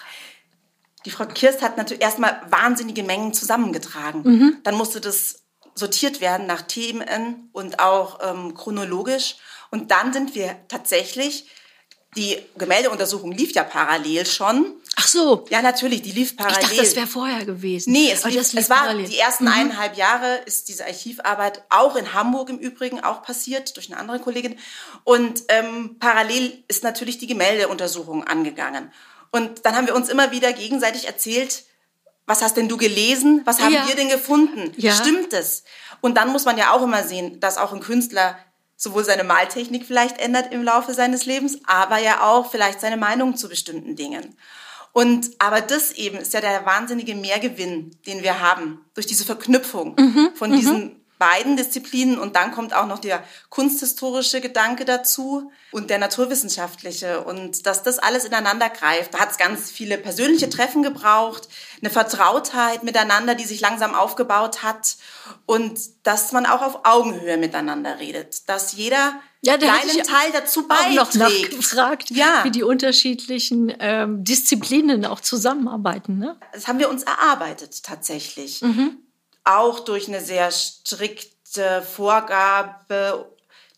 Die 1.06 1.12
Frau 1.12 1.28
Kirst 1.28 1.62
hat 1.62 1.78
natürlich 1.78 2.02
erstmal 2.02 2.42
wahnsinnige 2.50 3.04
Mengen 3.04 3.32
zusammengetragen. 3.32 4.24
Mhm. 4.24 4.58
Dann 4.64 4.74
musste 4.74 5.00
das 5.00 5.44
sortiert 5.76 6.20
werden 6.20 6.48
nach 6.48 6.64
Themen 6.64 7.50
und 7.52 7.80
auch 7.80 8.20
ähm, 8.24 8.56
chronologisch. 8.56 9.36
Und 9.70 9.92
dann 9.92 10.14
sind 10.14 10.34
wir 10.34 10.56
tatsächlich 10.68 11.48
die 12.16 12.38
Gemäldeuntersuchung 12.58 13.32
lief 13.32 13.54
ja 13.54 13.64
parallel 13.64 14.26
schon. 14.26 14.74
Ach 14.96 15.08
so. 15.08 15.46
Ja, 15.50 15.62
natürlich, 15.62 16.02
die 16.02 16.12
lief 16.12 16.38
parallel. 16.38 16.62
Ich 16.62 16.68
dachte, 16.70 16.82
das 16.82 16.96
wäre 16.96 17.08
vorher 17.08 17.46
gewesen. 17.46 17.92
Nee, 17.92 18.12
es, 18.12 18.24
lief, 18.24 18.38
es 18.38 18.70
war 18.70 18.78
parallel. 18.78 19.08
die 19.08 19.18
ersten 19.18 19.46
mhm. 19.46 19.52
eineinhalb 19.52 19.98
Jahre 19.98 20.38
ist 20.46 20.70
diese 20.70 20.86
Archivarbeit 20.86 21.64
auch 21.70 21.96
in 21.96 22.14
Hamburg 22.14 22.50
im 22.50 22.60
Übrigen 22.60 23.04
auch 23.04 23.22
passiert 23.22 23.76
durch 23.76 23.92
eine 23.92 24.00
andere 24.00 24.20
Kollegin. 24.20 24.58
Und 25.04 25.44
ähm, 25.50 25.98
parallel 26.00 26.64
ist 26.68 26.84
natürlich 26.84 27.18
die 27.18 27.28
Gemäldeuntersuchung 27.28 28.24
angegangen. 28.24 28.92
Und 29.32 29.66
dann 29.66 29.76
haben 29.76 29.88
wir 29.88 29.96
uns 29.96 30.08
immer 30.08 30.32
wieder 30.32 30.54
gegenseitig 30.54 31.08
erzählt, 31.08 31.66
was 32.26 32.42
hast 32.42 32.58
denn 32.58 32.70
du 32.70 32.78
gelesen? 32.78 33.42
Was 33.46 33.60
haben 33.60 33.74
ja. 33.74 33.88
wir 33.88 33.96
denn 33.96 34.10
gefunden? 34.10 34.74
Ja. 34.78 34.94
Stimmt 34.94 35.34
es? 35.34 35.64
Und 36.02 36.16
dann 36.16 36.30
muss 36.30 36.46
man 36.46 36.58
ja 36.58 36.72
auch 36.72 36.82
immer 36.82 37.04
sehen, 37.04 37.40
dass 37.40 37.58
auch 37.58 37.74
ein 37.74 37.82
Künstler 37.82 38.38
sowohl 38.78 39.04
seine 39.04 39.24
Maltechnik 39.24 39.86
vielleicht 39.86 40.20
ändert 40.20 40.54
im 40.54 40.64
Laufe 40.64 40.94
seines 40.94 41.26
Lebens, 41.26 41.60
aber 41.66 41.98
ja 41.98 42.22
auch 42.22 42.52
vielleicht 42.52 42.82
seine 42.82 42.98
Meinung 42.98 43.38
zu 43.38 43.50
bestimmten 43.50 43.96
Dingen. 43.96 44.36
Und 44.92 45.32
aber 45.40 45.62
das 45.62 45.92
eben 45.92 46.18
ist 46.18 46.34
ja 46.34 46.42
der 46.42 46.66
wahnsinnige 46.66 47.16
Mehrgewinn, 47.16 47.92
den 48.06 48.24
wir 48.24 48.40
haben 48.40 48.86
durch 48.94 49.06
diese 49.06 49.26
Verknüpfung 49.26 49.96
mhm, 49.98 50.30
von 50.36 50.52
diesen 50.52 50.84
mhm 50.84 51.05
beiden 51.18 51.56
Disziplinen 51.56 52.20
und 52.20 52.36
dann 52.36 52.52
kommt 52.52 52.74
auch 52.74 52.88
noch 52.88 53.00
der 53.00 53.24
kunsthistorische 53.50 54.42
Gedanke 54.42 54.84
dazu 54.84 55.52
und 55.72 55.90
der 55.90 55.98
naturwissenschaftliche 55.98 57.24
und 57.24 57.66
dass 57.66 57.84
das 57.84 58.00
alles 58.00 58.26
ineinander 58.26 58.70
greift. 58.70 59.14
Da 59.14 59.20
hat 59.20 59.32
es 59.32 59.38
ganz 59.38 59.72
viele 59.72 59.98
persönliche 59.98 60.50
Treffen 60.50 60.84
gebraucht, 60.84 61.48
eine 61.82 61.90
Vertrautheit 61.90 62.84
miteinander, 62.84 63.36
die 63.36 63.46
sich 63.46 63.62
langsam 63.62 63.96
aufgebaut 63.96 64.62
hat 64.62 64.98
und 65.46 65.80
dass 66.04 66.34
man 66.34 66.46
auch 66.46 66.62
auf 66.62 66.80
Augenhöhe 66.84 67.38
miteinander 67.38 68.00
redet, 68.00 68.50
dass 68.50 68.74
jeder 68.74 69.14
ja, 69.42 69.58
kleinen 69.58 70.04
Teil 70.04 70.32
dazu 70.34 70.68
beiträgt. 70.68 71.00
Auch 71.00 71.14
noch 71.14 71.30
nachgefragt, 71.30 72.10
ja. 72.10 72.44
wie 72.44 72.52
die 72.52 72.64
unterschiedlichen 72.64 73.74
ähm, 73.80 74.24
Disziplinen 74.24 75.06
auch 75.06 75.22
zusammenarbeiten. 75.22 76.18
Ne? 76.18 76.36
Das 76.52 76.68
haben 76.68 76.80
wir 76.80 76.90
uns 76.90 77.04
erarbeitet 77.04 77.84
tatsächlich. 77.84 78.62
Mhm 78.62 78.98
auch 79.46 79.80
durch 79.80 80.08
eine 80.08 80.22
sehr 80.22 80.52
strikte 80.52 81.82
Vorgabe 81.82 83.32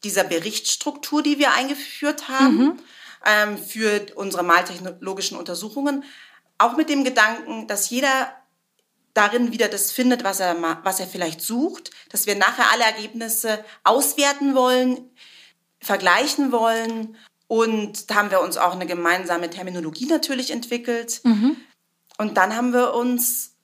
dieser 0.04 0.24
Berichtsstruktur, 0.24 1.22
die 1.22 1.38
wir 1.38 1.54
eingeführt 1.54 2.28
haben 2.30 2.58
mhm. 2.58 2.80
ähm, 3.26 3.58
für 3.58 4.06
unsere 4.16 4.44
maltechnologischen 4.44 5.38
Untersuchungen, 5.38 6.04
auch 6.58 6.76
mit 6.76 6.90
dem 6.90 7.04
Gedanken, 7.04 7.68
dass 7.68 7.90
jeder 7.90 8.34
darin 9.14 9.52
wieder 9.52 9.68
das 9.68 9.92
findet, 9.92 10.24
was 10.24 10.40
er, 10.40 10.56
was 10.84 11.00
er 11.00 11.08
vielleicht 11.08 11.42
sucht, 11.42 11.92
dass 12.10 12.28
wir 12.28 12.36
nachher 12.36 12.72
alle 12.72 12.84
Ergebnisse 12.84 13.64
auswerten 13.84 14.54
wollen, 14.54 15.10
vergleichen 15.80 16.52
wollen. 16.52 17.18
Und 17.48 18.10
da 18.10 18.16
haben 18.16 18.32
wir 18.32 18.42
uns 18.42 18.58
auch 18.58 18.74
eine 18.74 18.86
gemeinsame 18.86 19.50
Terminologie 19.50 20.06
natürlich 20.06 20.52
entwickelt. 20.52 21.22
Mhm. 21.24 21.58
Und 22.18 22.38
dann 22.38 22.56
haben 22.56 22.74
wir 22.74 22.94
uns, 22.94 23.56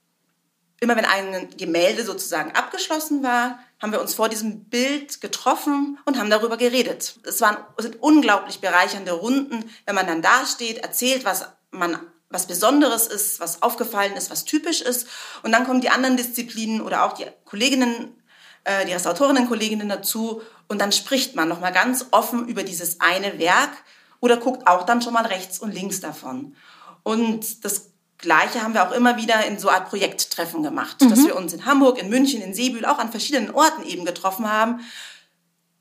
immer 0.84 0.96
wenn 0.96 1.06
ein 1.06 1.50
Gemälde 1.58 2.04
sozusagen 2.04 2.52
abgeschlossen 2.52 3.24
war, 3.24 3.60
haben 3.82 3.92
wir 3.92 4.02
uns 4.02 4.14
vor 4.14 4.30
diesem 4.30 4.66
Bild 4.66 5.22
getroffen 5.22 5.98
und 6.06 6.20
haben 6.20 6.30
darüber 6.30 6.58
geredet. 6.58 7.16
Es 7.24 7.42
waren 7.42 7.58
es 7.78 7.86
sind 7.86 8.02
unglaublich 8.02 8.60
bereichernde 8.60 9.14
Runden, 9.14 9.70
wenn 9.86 9.96
man 9.96 10.08
dann 10.08 10.22
dasteht, 10.22 10.80
erzählt, 10.80 11.26
was 11.26 11.48
man 11.72 12.00
was 12.30 12.48
Besonderes 12.48 13.08
ist, 13.08 13.40
was 13.40 13.62
aufgefallen 13.62 14.14
ist, 14.14 14.32
was 14.32 14.44
typisch 14.44 14.82
ist. 14.82 15.08
Und 15.44 15.52
dann 15.52 15.66
kommen 15.66 15.82
die 15.82 15.90
anderen 15.90 16.18
Disziplinen 16.18 16.82
oder 16.82 17.04
auch 17.04 17.14
die 17.14 17.28
Kolleginnen, 17.46 18.22
äh, 18.64 18.86
die 18.86 18.94
Restauratorinnen-Kolleginnen 18.94 19.88
dazu. 19.88 20.42
Und 20.68 20.82
dann 20.82 20.92
spricht 20.92 21.36
man 21.36 21.48
nochmal 21.48 21.72
ganz 21.72 22.08
offen 22.12 22.48
über 22.48 22.64
dieses 22.64 23.00
eine 23.00 23.38
Werk 23.38 23.72
oder 24.20 24.38
guckt 24.38 24.68
auch 24.68 24.84
dann 24.84 25.02
schon 25.02 25.14
mal 25.14 25.28
rechts 25.28 25.60
und 25.60 25.72
links 25.72 26.02
davon. 26.02 26.56
Und 27.04 27.64
das 27.64 27.93
Gleiche 28.24 28.64
haben 28.64 28.74
wir 28.74 28.88
auch 28.88 28.92
immer 28.92 29.18
wieder 29.18 29.46
in 29.46 29.60
so 29.60 29.70
Art 29.70 29.90
Projekttreffen 29.90 30.64
gemacht, 30.64 31.00
mhm. 31.02 31.10
dass 31.10 31.24
wir 31.24 31.36
uns 31.36 31.54
in 31.54 31.66
Hamburg, 31.66 32.02
in 32.02 32.10
München, 32.10 32.42
in 32.42 32.56
Seebühl 32.56 32.86
auch 32.86 32.98
an 32.98 33.12
verschiedenen 33.12 33.52
Orten 33.52 33.84
eben 33.86 34.04
getroffen 34.04 34.52
haben. 34.52 34.80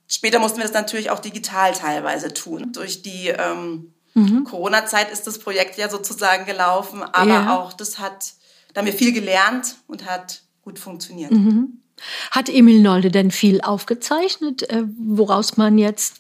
Später 0.07 0.39
mussten 0.39 0.59
wir 0.59 0.65
das 0.65 0.75
natürlich 0.75 1.11
auch 1.11 1.21
digital 1.21 1.73
teilweise 1.73 2.35
tun. 2.35 2.73
Durch 2.73 3.01
die 3.01 3.29
ähm, 3.29 3.95
Mhm. 4.15 4.45
Corona-Zeit 4.45 5.11
ist 5.11 5.27
das 5.27 5.39
Projekt 5.39 5.79
ja 5.79 5.89
sozusagen 5.89 6.45
gelaufen, 6.45 7.03
aber 7.03 7.31
ja. 7.31 7.57
auch 7.57 7.73
das 7.73 7.99
hat, 7.99 8.35
da 8.73 8.81
haben 8.81 8.87
wir 8.87 8.93
viel 8.93 9.13
gelernt 9.13 9.77
und 9.87 10.07
hat 10.07 10.43
gut 10.63 10.79
funktioniert. 10.79 11.31
Mhm. 11.33 11.82
Hat 12.31 12.49
Emil 12.49 12.81
Nolde 12.81 13.11
denn 13.11 13.31
viel 13.31 13.61
aufgezeichnet, 13.61 14.69
äh, 14.71 14.83
woraus 14.99 15.57
man 15.57 15.79
jetzt 15.79 16.17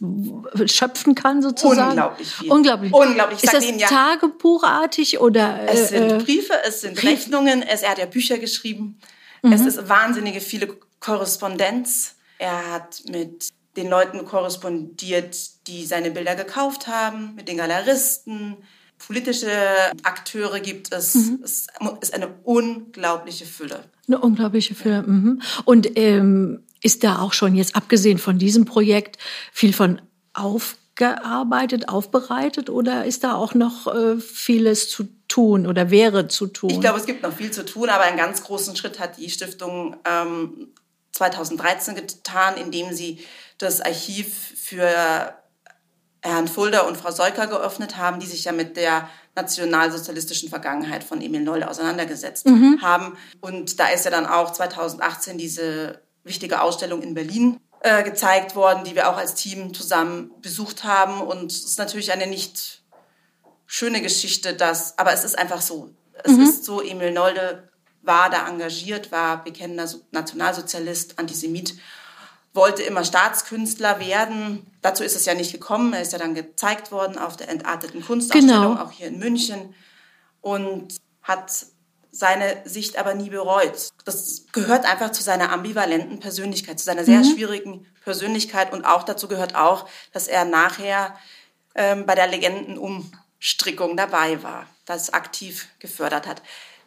schöpfen 0.66 1.14
kann 1.14 1.42
sozusagen? 1.42 1.90
Unglaublich 1.90 2.28
viel. 2.28 2.50
Unglaublich. 2.50 2.92
Unglaublich. 2.92 3.42
ist 3.42 3.52
das 3.52 3.64
ja, 3.64 3.88
tagebuchartig 3.88 5.20
oder? 5.20 5.60
Es 5.66 5.88
sind 5.88 6.10
äh, 6.10 6.18
Briefe, 6.18 6.54
es 6.64 6.82
sind 6.82 6.94
Briefe. 6.94 7.08
Rechnungen, 7.08 7.62
es, 7.62 7.82
er 7.82 7.90
hat 7.90 7.98
ja 7.98 8.06
Bücher 8.06 8.38
geschrieben. 8.38 8.98
Mhm. 9.42 9.52
Es 9.52 9.62
ist 9.62 9.88
wahnsinnige 9.88 10.40
viele 10.40 10.76
Korrespondenz. 11.00 12.14
Er 12.38 12.72
hat 12.72 13.02
mit 13.08 13.48
den 13.76 13.88
Leuten 13.88 14.24
korrespondiert, 14.24 15.36
die 15.66 15.84
seine 15.84 16.10
Bilder 16.10 16.34
gekauft 16.34 16.86
haben, 16.86 17.34
mit 17.34 17.48
den 17.48 17.56
Galeristen. 17.56 18.56
Politische 19.06 19.50
Akteure 20.02 20.60
gibt 20.60 20.92
es. 20.92 21.14
Mhm. 21.14 21.40
Es 21.42 21.66
ist 22.00 22.14
eine 22.14 22.28
unglaubliche 22.44 23.46
Fülle. 23.46 23.84
Eine 24.06 24.18
unglaubliche 24.18 24.74
Fülle. 24.74 25.02
Mhm. 25.02 25.42
Und 25.64 25.96
ähm, 25.96 26.64
ist 26.82 27.04
da 27.04 27.20
auch 27.20 27.32
schon 27.32 27.54
jetzt 27.54 27.76
abgesehen 27.76 28.18
von 28.18 28.38
diesem 28.38 28.64
Projekt 28.64 29.18
viel 29.52 29.72
von 29.72 30.00
aufgearbeitet, 30.34 31.88
aufbereitet 31.88 32.70
oder 32.70 33.04
ist 33.04 33.24
da 33.24 33.34
auch 33.34 33.54
noch 33.54 33.92
äh, 33.92 34.18
vieles 34.18 34.88
zu 34.88 35.08
tun 35.28 35.66
oder 35.66 35.90
wäre 35.90 36.28
zu 36.28 36.46
tun? 36.46 36.70
Ich 36.70 36.80
glaube, 36.80 36.98
es 36.98 37.06
gibt 37.06 37.22
noch 37.22 37.32
viel 37.32 37.50
zu 37.50 37.64
tun, 37.64 37.88
aber 37.88 38.04
einen 38.04 38.16
ganz 38.16 38.42
großen 38.42 38.76
Schritt 38.76 38.98
hat 38.98 39.18
die 39.18 39.30
Stiftung 39.30 39.96
ähm, 40.04 40.68
2013 41.12 41.94
getan, 41.94 42.56
indem 42.56 42.92
sie 42.92 43.20
das 43.58 43.80
Archiv 43.80 44.34
für 44.56 45.34
Herrn 46.22 46.46
Fulda 46.46 46.82
und 46.82 46.96
Frau 46.96 47.10
Seuker 47.10 47.48
geöffnet 47.48 47.96
haben, 47.96 48.20
die 48.20 48.26
sich 48.26 48.44
ja 48.44 48.52
mit 48.52 48.76
der 48.76 49.08
nationalsozialistischen 49.34 50.48
Vergangenheit 50.48 51.02
von 51.02 51.20
Emil 51.20 51.40
Noll 51.40 51.64
auseinandergesetzt 51.64 52.46
mhm. 52.46 52.80
haben. 52.80 53.16
Und 53.40 53.80
da 53.80 53.88
ist 53.88 54.04
ja 54.04 54.10
dann 54.10 54.26
auch 54.26 54.52
2018 54.52 55.36
diese 55.36 56.00
wichtige 56.22 56.60
Ausstellung 56.60 57.02
in 57.02 57.14
Berlin 57.14 57.58
äh, 57.80 58.04
gezeigt 58.04 58.54
worden, 58.54 58.84
die 58.84 58.94
wir 58.94 59.08
auch 59.08 59.16
als 59.16 59.34
Team 59.34 59.74
zusammen 59.74 60.30
besucht 60.40 60.84
haben. 60.84 61.20
Und 61.20 61.50
es 61.50 61.64
ist 61.64 61.78
natürlich 61.78 62.12
eine 62.12 62.28
nicht 62.28 62.82
schöne 63.66 64.00
Geschichte, 64.00 64.54
dass, 64.54 64.98
aber 64.98 65.12
es 65.12 65.24
ist 65.24 65.36
einfach 65.36 65.60
so. 65.60 65.90
Es 66.22 66.32
mhm. 66.32 66.42
ist 66.42 66.64
so, 66.64 66.80
Emil 66.80 67.12
Nolde 67.12 67.68
war 68.02 68.30
da 68.30 68.46
engagiert, 68.48 69.10
war 69.10 69.42
bekennender 69.42 69.88
Nationalsozialist, 70.12 71.18
Antisemit 71.18 71.74
wollte 72.54 72.82
immer 72.82 73.04
Staatskünstler 73.04 73.98
werden. 73.98 74.66
Dazu 74.82 75.04
ist 75.04 75.16
es 75.16 75.24
ja 75.24 75.34
nicht 75.34 75.52
gekommen. 75.52 75.92
Er 75.92 76.02
ist 76.02 76.12
ja 76.12 76.18
dann 76.18 76.34
gezeigt 76.34 76.92
worden 76.92 77.18
auf 77.18 77.36
der 77.36 77.48
entarteten 77.48 78.04
Kunstausstellung, 78.04 78.72
genau. 78.74 78.82
auch 78.82 78.90
hier 78.92 79.08
in 79.08 79.18
München. 79.18 79.74
Und 80.40 80.96
hat 81.22 81.66
seine 82.10 82.60
Sicht 82.64 82.98
aber 82.98 83.14
nie 83.14 83.30
bereut. 83.30 83.88
Das 84.04 84.44
gehört 84.52 84.84
einfach 84.84 85.12
zu 85.12 85.22
seiner 85.22 85.50
ambivalenten 85.50 86.20
Persönlichkeit, 86.20 86.78
zu 86.78 86.84
seiner 86.84 87.04
sehr 87.04 87.20
mhm. 87.20 87.32
schwierigen 87.32 87.86
Persönlichkeit. 88.04 88.72
Und 88.72 88.84
auch 88.84 89.02
dazu 89.02 89.28
gehört 89.28 89.54
auch, 89.54 89.88
dass 90.12 90.28
er 90.28 90.44
nachher 90.44 91.16
ähm, 91.74 92.04
bei 92.04 92.14
der 92.14 92.26
Legendenumstrickung 92.26 93.96
dabei 93.96 94.42
war, 94.42 94.66
das 94.84 95.14
aktiv 95.14 95.68
gefördert 95.78 96.26
hat. 96.26 96.42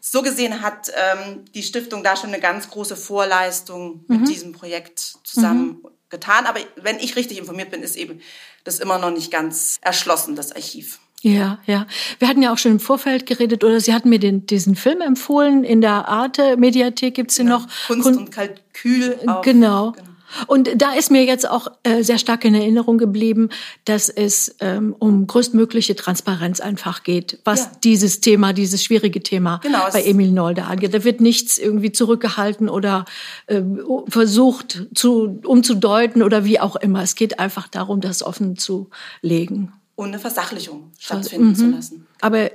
So 0.08 0.22
gesehen 0.22 0.62
hat 0.62 0.92
ähm, 0.96 1.46
die 1.56 1.64
Stiftung 1.64 2.04
da 2.04 2.16
schon 2.16 2.30
eine 2.30 2.40
ganz 2.40 2.70
große 2.70 2.96
Vorleistung 2.96 4.06
mhm. 4.08 4.20
mit 4.20 4.30
diesem 4.30 4.52
Projekt 4.52 5.00
zusammen 5.24 5.80
mhm. 5.82 5.88
getan. 6.10 6.46
Aber 6.46 6.60
wenn 6.76 7.00
ich 7.00 7.16
richtig 7.16 7.40
informiert 7.40 7.72
bin, 7.72 7.82
ist 7.82 7.96
eben 7.96 8.22
das 8.64 8.78
immer 8.78 9.00
noch 9.00 9.10
nicht 9.10 9.32
ganz 9.32 9.80
erschlossen, 9.82 10.36
das 10.36 10.52
Archiv. 10.52 11.00
Ja, 11.22 11.58
ja. 11.66 11.88
Wir 12.20 12.28
hatten 12.28 12.44
ja 12.44 12.54
auch 12.54 12.60
schon 12.60 12.74
im 12.74 12.80
Vorfeld 12.80 13.26
geredet, 13.26 13.64
oder 13.64 13.80
Sie 13.80 13.96
hatten 13.96 14.10
mir 14.10 14.20
den, 14.20 14.46
diesen 14.46 14.76
Film 14.76 15.02
empfohlen. 15.02 15.64
In 15.64 15.82
der 15.82 16.08
Arte-Mediathek 16.08 17.16
gibt's 17.16 17.38
den 17.38 17.48
genau. 17.48 17.62
noch. 17.62 17.68
Kunst 17.88 18.04
Kun 18.04 18.18
und 18.18 18.32
Kalkül. 18.32 19.18
Auf, 19.26 19.42
genau. 19.42 19.94
genau. 19.94 20.08
Und 20.48 20.70
da 20.82 20.94
ist 20.94 21.12
mir 21.12 21.24
jetzt 21.24 21.50
auch 21.50 21.68
äh, 21.84 22.04
sehr 22.04 22.18
stark 22.18 22.46
in 22.46 22.56
Erinnerung 22.56 22.98
geblieben, 22.98 23.50
dass 23.86 24.10
es 24.10 24.56
ähm, 24.60 24.96
um 24.98 25.28
größtmögliche 25.28 25.96
Transparenz 25.96 26.60
einfach 26.60 27.04
geht, 27.04 27.40
was 27.44 27.62
ja. 27.62 27.72
dieses 27.84 28.22
Thema, 28.22 28.54
dieses 28.54 28.84
schwierige 28.84 29.22
Thema 29.22 29.60
genau, 29.64 29.88
bei 29.92 30.04
Emil 30.04 30.32
Nolde 30.32 30.64
angeht. 30.66 30.94
Da 30.94 31.04
wird 31.04 31.22
nichts 31.22 31.58
irgendwie 31.58 31.92
zurückgehalten 31.92 32.70
oder 32.70 33.06
äh, 33.48 33.62
versucht 34.08 34.88
zu, 34.94 35.40
umzudeuten 35.44 36.24
oder 36.24 36.46
wie 36.46 36.60
auch 36.60 36.76
immer. 36.76 37.02
Es 37.04 37.16
geht 37.16 37.40
einfach 37.40 37.68
darum, 37.68 38.02
das 38.02 38.24
offen 38.24 38.58
zu 38.58 38.90
legen 39.22 39.74
eine 40.04 40.20
Versachlichung 40.20 40.92
stattfinden 41.00 41.50
mhm. 41.50 41.56
zu 41.56 41.70
lassen. 41.70 42.08
Aber 42.22 42.52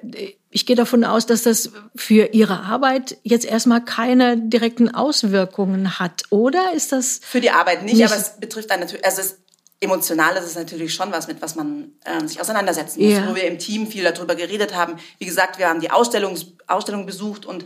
ich 0.50 0.66
gehe 0.66 0.76
davon 0.76 1.04
aus, 1.04 1.26
dass 1.26 1.44
das 1.44 1.70
für 1.96 2.26
Ihre 2.32 2.60
Arbeit 2.60 3.16
jetzt 3.22 3.46
erstmal 3.46 3.84
keine 3.84 4.36
direkten 4.36 4.94
Auswirkungen 4.94 5.98
hat, 5.98 6.24
oder 6.30 6.72
ist 6.74 6.92
das? 6.92 7.20
Für 7.22 7.40
die 7.40 7.50
Arbeit 7.50 7.84
nicht, 7.84 7.94
nicht 7.94 8.04
aber 8.04 8.16
es 8.16 8.38
betrifft 8.38 8.70
dann 8.70 8.80
natürlich, 8.80 9.04
also 9.04 9.22
es, 9.22 9.38
emotional 9.80 10.36
ist 10.36 10.44
es 10.44 10.54
natürlich 10.54 10.92
schon 10.92 11.10
was, 11.12 11.26
mit 11.26 11.40
was 11.40 11.54
man 11.56 11.92
äh, 12.04 12.26
sich 12.26 12.40
auseinandersetzen 12.40 13.02
muss, 13.02 13.12
ja. 13.12 13.28
wo 13.28 13.34
wir 13.34 13.44
im 13.44 13.58
Team 13.58 13.86
viel 13.86 14.04
darüber 14.04 14.34
geredet 14.34 14.74
haben. 14.74 14.96
Wie 15.18 15.24
gesagt, 15.24 15.58
wir 15.58 15.68
haben 15.68 15.80
die 15.80 15.90
Ausstellung, 15.90 16.36
Ausstellung 16.66 17.06
besucht 17.06 17.46
und 17.46 17.64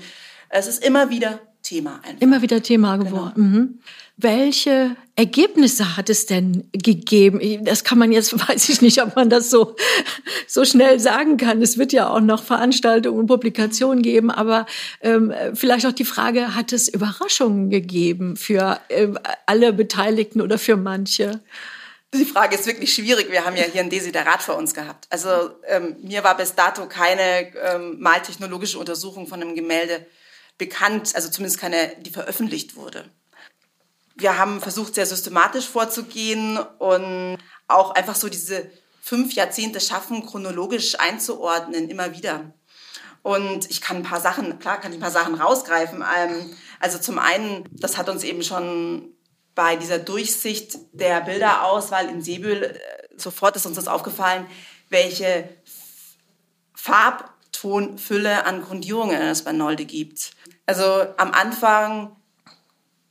es 0.49 0.69
ist 0.69 0.85
immer 0.85 1.11
wieder 1.11 1.41
Thema. 1.65 2.01
Einfach. 2.05 2.21
Immer 2.21 2.43
wieder 2.43 2.63
Thema 2.63 2.97
genau. 2.97 3.11
geworden. 3.11 3.35
Genau. 3.35 3.49
Mhm. 3.49 3.79
Welche 4.17 4.97
Ergebnisse 5.17 5.97
hat 5.97 6.09
es 6.09 6.27
denn 6.27 6.69
gegeben? 6.73 7.65
Das 7.65 7.83
kann 7.83 7.99
man 7.99 8.13
jetzt, 8.13 8.33
weiß 8.49 8.69
ich 8.69 8.81
nicht, 8.81 9.03
ob 9.03 9.17
man 9.17 9.29
das 9.29 9.51
so, 9.51 9.75
so 10.47 10.65
schnell 10.65 11.01
sagen 11.01 11.37
kann. 11.37 11.61
Es 11.63 11.79
wird 11.79 11.93
ja 11.93 12.09
auch 12.09 12.21
noch 12.21 12.45
Veranstaltungen 12.45 13.19
und 13.19 13.27
Publikationen 13.27 14.03
geben, 14.03 14.31
aber 14.31 14.67
ähm, 15.01 15.33
vielleicht 15.55 15.87
auch 15.87 15.93
die 15.93 16.05
Frage, 16.05 16.55
hat 16.55 16.73
es 16.73 16.89
Überraschungen 16.89 17.71
gegeben 17.71 18.37
für 18.37 18.79
äh, 18.89 19.09
alle 19.47 19.73
Beteiligten 19.73 20.41
oder 20.41 20.59
für 20.59 20.77
manche? 20.77 21.41
Die 22.13 22.25
Frage 22.25 22.55
ist 22.55 22.67
wirklich 22.67 22.95
schwierig. 22.95 23.33
Wir 23.33 23.45
haben 23.45 23.57
ja 23.57 23.65
hier 23.65 23.81
ein 23.81 23.91
Desiderat 23.91 24.43
vor 24.43 24.57
uns 24.57 24.75
gehabt. 24.75 25.07
Also 25.11 25.29
ähm, 25.67 25.97
mir 26.03 26.23
war 26.23 26.37
bis 26.37 26.55
dato 26.55 26.87
keine 26.87 27.53
ähm, 27.57 27.97
maltechnologische 27.99 28.79
Untersuchung 28.79 29.27
von 29.27 29.43
einem 29.43 29.57
Gemälde 29.57 30.07
bekannt, 30.59 31.15
also 31.15 31.29
zumindest 31.31 31.61
keine, 31.61 31.97
die 32.01 32.11
veröffentlicht 32.11 32.77
wurde. 32.77 33.05
Wir 34.17 34.39
haben 34.39 34.61
versucht, 34.61 34.95
sehr 34.95 35.07
systematisch 35.07 35.67
vorzugehen 35.67 36.59
und 36.79 37.39
auch 37.67 37.91
einfach 37.93 38.15
so 38.15 38.29
diese 38.29 38.71
fünf 39.01 39.35
Jahrzehnte 39.35 39.81
schaffen, 39.81 40.25
chronologisch 40.25 40.99
einzuordnen, 40.99 41.91
immer 41.91 42.13
wieder. 42.13 42.55
Und 43.23 43.71
ich 43.71 43.81
kann 43.81 43.97
ein 43.97 44.03
paar 44.03 44.21
Sachen, 44.21 44.59
klar 44.59 44.81
kann 44.81 44.93
ich 44.93 44.99
ein 44.99 45.03
paar 45.03 45.11
Sachen 45.11 45.35
rausgreifen. 45.35 46.05
Ähm, 46.17 46.57
also 46.79 46.99
zum 46.99 47.19
einen, 47.19 47.69
das 47.73 47.97
hat 47.97 48.09
uns 48.09 48.23
eben 48.23 48.43
schon 48.43 49.15
bei 49.55 49.77
dieser 49.77 49.99
Durchsicht 49.99 50.77
der 50.93 51.23
Bilderauswahl 51.23 52.09
in 52.09 52.23
Sebühl, 52.23 52.63
äh, 52.63 52.79
sofort 53.17 53.57
ist 53.57 53.67
uns 53.67 53.77
das 53.77 53.89
aufgefallen, 53.89 54.47
welche 54.91 55.49
Farbtonfülle 56.75 58.45
an 58.45 58.63
Grundierungen 58.63 59.21
es 59.23 59.43
bei 59.43 59.53
Nolde 59.53 59.87
gibt. 59.87 60.33
Also 60.67 61.07
am 61.17 61.33
Anfang 61.33 62.17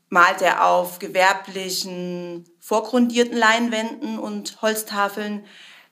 malt 0.09 0.41
er 0.41 0.65
auf 0.65 0.99
gewerblichen, 0.99 2.45
vorgrundierten 2.59 3.37
Leinwänden 3.37 4.19
und 4.19 4.61
Holztafeln, 4.61 5.45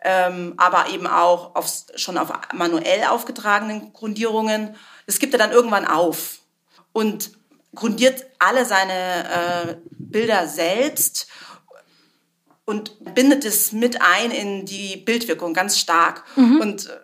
ähm, 0.03 0.53
aber 0.57 0.89
eben 0.89 1.07
auch 1.07 1.55
auf, 1.55 1.67
schon 1.95 2.17
auf 2.17 2.31
manuell 2.53 3.03
aufgetragenen 3.05 3.93
Grundierungen. 3.93 4.75
Das 5.05 5.19
gibt 5.19 5.33
er 5.33 5.39
dann 5.39 5.51
irgendwann 5.51 5.85
auf 5.85 6.39
und 6.93 7.31
grundiert 7.75 8.25
alle 8.39 8.65
seine 8.65 8.93
äh, 8.93 9.75
Bilder 9.89 10.47
selbst 10.47 11.27
und 12.65 13.15
bindet 13.15 13.45
es 13.45 13.71
mit 13.71 14.01
ein 14.01 14.31
in 14.31 14.65
die 14.65 14.97
Bildwirkung 14.97 15.53
ganz 15.53 15.79
stark. 15.79 16.23
Mhm. 16.35 16.59
Und 16.59 16.87
äh, 16.87 16.99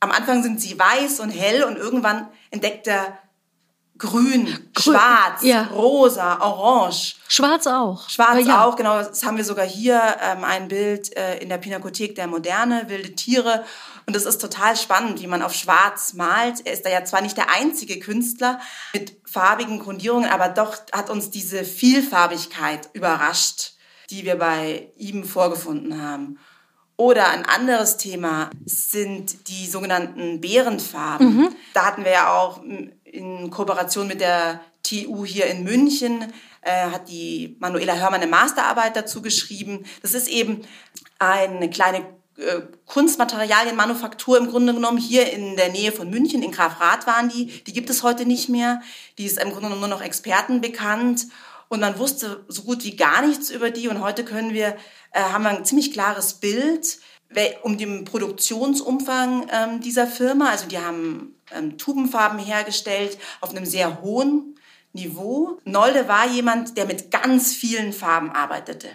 am 0.00 0.10
Anfang 0.10 0.42
sind 0.42 0.60
sie 0.60 0.78
weiß 0.78 1.20
und 1.20 1.30
hell 1.30 1.64
und 1.64 1.76
irgendwann 1.76 2.28
entdeckt 2.50 2.86
er 2.86 3.18
grün, 4.00 4.46
grün 4.74 4.94
schwarz, 4.96 5.42
ja. 5.42 5.68
rosa, 5.72 6.40
orange. 6.40 7.14
Schwarz 7.28 7.66
auch. 7.66 8.08
Schwarz 8.08 8.46
ja. 8.46 8.64
auch, 8.64 8.74
genau. 8.74 8.98
Das 8.98 9.24
haben 9.24 9.36
wir 9.36 9.44
sogar 9.44 9.66
hier 9.66 10.00
ähm, 10.20 10.42
ein 10.42 10.68
Bild 10.68 11.16
äh, 11.16 11.38
in 11.38 11.48
der 11.48 11.58
Pinakothek 11.58 12.16
der 12.16 12.26
Moderne, 12.26 12.88
wilde 12.88 13.14
Tiere. 13.14 13.64
Und 14.06 14.16
es 14.16 14.24
ist 14.24 14.40
total 14.40 14.76
spannend, 14.76 15.20
wie 15.20 15.26
man 15.28 15.42
auf 15.42 15.54
Schwarz 15.54 16.14
malt. 16.14 16.66
Er 16.66 16.72
ist 16.72 16.84
da 16.84 16.90
ja 16.90 17.04
zwar 17.04 17.20
nicht 17.20 17.36
der 17.36 17.54
einzige 17.54 18.00
Künstler 18.00 18.58
mit 18.92 19.16
farbigen 19.24 19.78
Grundierungen, 19.78 20.28
aber 20.28 20.48
doch 20.48 20.78
hat 20.92 21.10
uns 21.10 21.30
diese 21.30 21.64
Vielfarbigkeit 21.64 22.88
überrascht, 22.94 23.74
die 24.08 24.24
wir 24.24 24.36
bei 24.36 24.90
ihm 24.96 25.24
vorgefunden 25.24 26.02
haben. 26.02 26.38
Oder 27.00 27.30
ein 27.30 27.46
anderes 27.46 27.96
Thema 27.96 28.50
sind 28.66 29.48
die 29.48 29.66
sogenannten 29.66 30.42
Bärenfarben. 30.42 31.34
Mhm. 31.34 31.56
Da 31.72 31.86
hatten 31.86 32.04
wir 32.04 32.10
ja 32.10 32.36
auch 32.36 32.60
in 33.12 33.50
Kooperation 33.50 34.06
mit 34.06 34.20
der 34.20 34.60
TU 34.82 35.24
hier 35.24 35.46
in 35.46 35.64
München 35.64 36.32
äh, 36.62 36.86
hat 36.86 37.08
die 37.08 37.56
Manuela 37.60 37.94
Hörmann 37.94 38.20
eine 38.20 38.30
Masterarbeit 38.30 38.96
dazu 38.96 39.22
geschrieben. 39.22 39.84
Das 40.02 40.14
ist 40.14 40.28
eben 40.28 40.62
eine 41.18 41.70
kleine 41.70 41.98
äh, 42.36 42.62
Kunstmaterialienmanufaktur 42.86 44.38
im 44.38 44.48
Grunde 44.48 44.74
genommen 44.74 44.98
hier 44.98 45.30
in 45.32 45.56
der 45.56 45.70
Nähe 45.70 45.92
von 45.92 46.08
München, 46.10 46.42
in 46.42 46.52
Grafrath 46.52 47.06
waren 47.06 47.28
die. 47.28 47.46
Die 47.64 47.72
gibt 47.72 47.90
es 47.90 48.02
heute 48.02 48.24
nicht 48.24 48.48
mehr. 48.48 48.80
Die 49.18 49.26
ist 49.26 49.38
im 49.38 49.50
Grunde 49.50 49.68
genommen 49.68 49.80
nur 49.80 49.88
noch 49.88 50.02
Experten 50.02 50.60
bekannt. 50.60 51.26
Und 51.68 51.80
man 51.80 51.98
wusste 51.98 52.44
so 52.48 52.62
gut 52.62 52.82
wie 52.84 52.96
gar 52.96 53.24
nichts 53.24 53.50
über 53.50 53.70
die. 53.70 53.88
Und 53.88 54.00
heute 54.00 54.24
können 54.24 54.54
wir, 54.54 54.76
äh, 55.12 55.20
haben 55.20 55.44
wir 55.44 55.50
ein 55.50 55.64
ziemlich 55.64 55.92
klares 55.92 56.34
Bild 56.34 56.98
um 57.62 57.78
den 57.78 58.04
Produktionsumfang 58.04 59.46
ähm, 59.50 59.80
dieser 59.80 60.06
Firma. 60.06 60.50
Also 60.50 60.66
die 60.66 60.78
haben 60.78 61.34
ähm, 61.56 61.78
Tubenfarben 61.78 62.38
hergestellt 62.38 63.18
auf 63.40 63.50
einem 63.50 63.64
sehr 63.64 64.02
hohen 64.02 64.56
Niveau. 64.92 65.58
Nolde 65.64 66.08
war 66.08 66.26
jemand, 66.28 66.76
der 66.76 66.86
mit 66.86 67.10
ganz 67.10 67.52
vielen 67.54 67.92
Farben 67.92 68.30
arbeitete. 68.30 68.88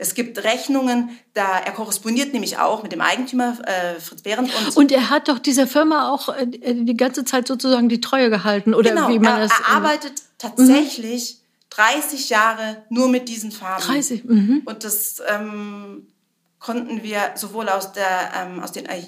Es 0.00 0.14
gibt 0.14 0.44
Rechnungen, 0.44 1.10
da 1.34 1.58
er 1.58 1.72
korrespondiert 1.72 2.32
nämlich 2.32 2.58
auch 2.58 2.84
mit 2.84 2.92
dem 2.92 3.00
Eigentümer 3.00 3.58
äh, 3.66 3.98
Fritz 3.98 4.22
Behrendt. 4.22 4.52
Und, 4.54 4.76
und 4.76 4.92
er 4.92 5.10
hat 5.10 5.28
doch 5.28 5.40
dieser 5.40 5.66
Firma 5.66 6.12
auch 6.12 6.28
äh, 6.28 6.46
die 6.46 6.96
ganze 6.96 7.24
Zeit 7.24 7.48
sozusagen 7.48 7.88
die 7.88 8.00
Treue 8.00 8.30
gehalten 8.30 8.74
oder 8.74 8.90
genau, 8.90 9.08
wie 9.08 9.18
man 9.18 9.40
er, 9.40 9.48
das. 9.48 9.58
Er 9.58 9.68
arbeitet 9.74 10.22
tatsächlich 10.38 11.38
mhm. 11.38 11.48
30 11.70 12.28
Jahre 12.30 12.84
nur 12.90 13.08
mit 13.08 13.28
diesen 13.28 13.50
Farben. 13.50 13.82
30. 13.82 14.24
Mhm. 14.24 14.62
Und 14.66 14.84
das 14.84 15.20
ähm, 15.28 16.06
konnten 16.68 17.02
wir 17.02 17.32
sowohl 17.34 17.70
aus 17.70 17.92
der 17.92 18.30
ähm, 18.36 18.62
aus 18.62 18.72
den 18.72 18.84
äh, 18.84 19.00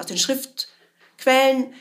aus 0.00 0.06
den 0.06 0.16
Schriftquellen 0.16 1.74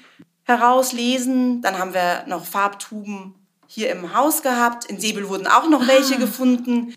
herauslesen. 0.43 1.61
Dann 1.61 1.79
haben 1.79 1.93
wir 1.93 2.25
noch 2.27 2.43
Farbtuben 2.43 3.33
hier 3.65 3.91
im 3.91 4.13
Haus 4.13 4.41
gehabt. 4.41 4.83
In 4.83 4.99
Säbel 4.99 5.29
wurden 5.29 5.47
auch 5.47 5.69
noch 5.69 5.83
ah. 5.83 5.87
welche 5.87 6.17
gefunden. 6.17 6.93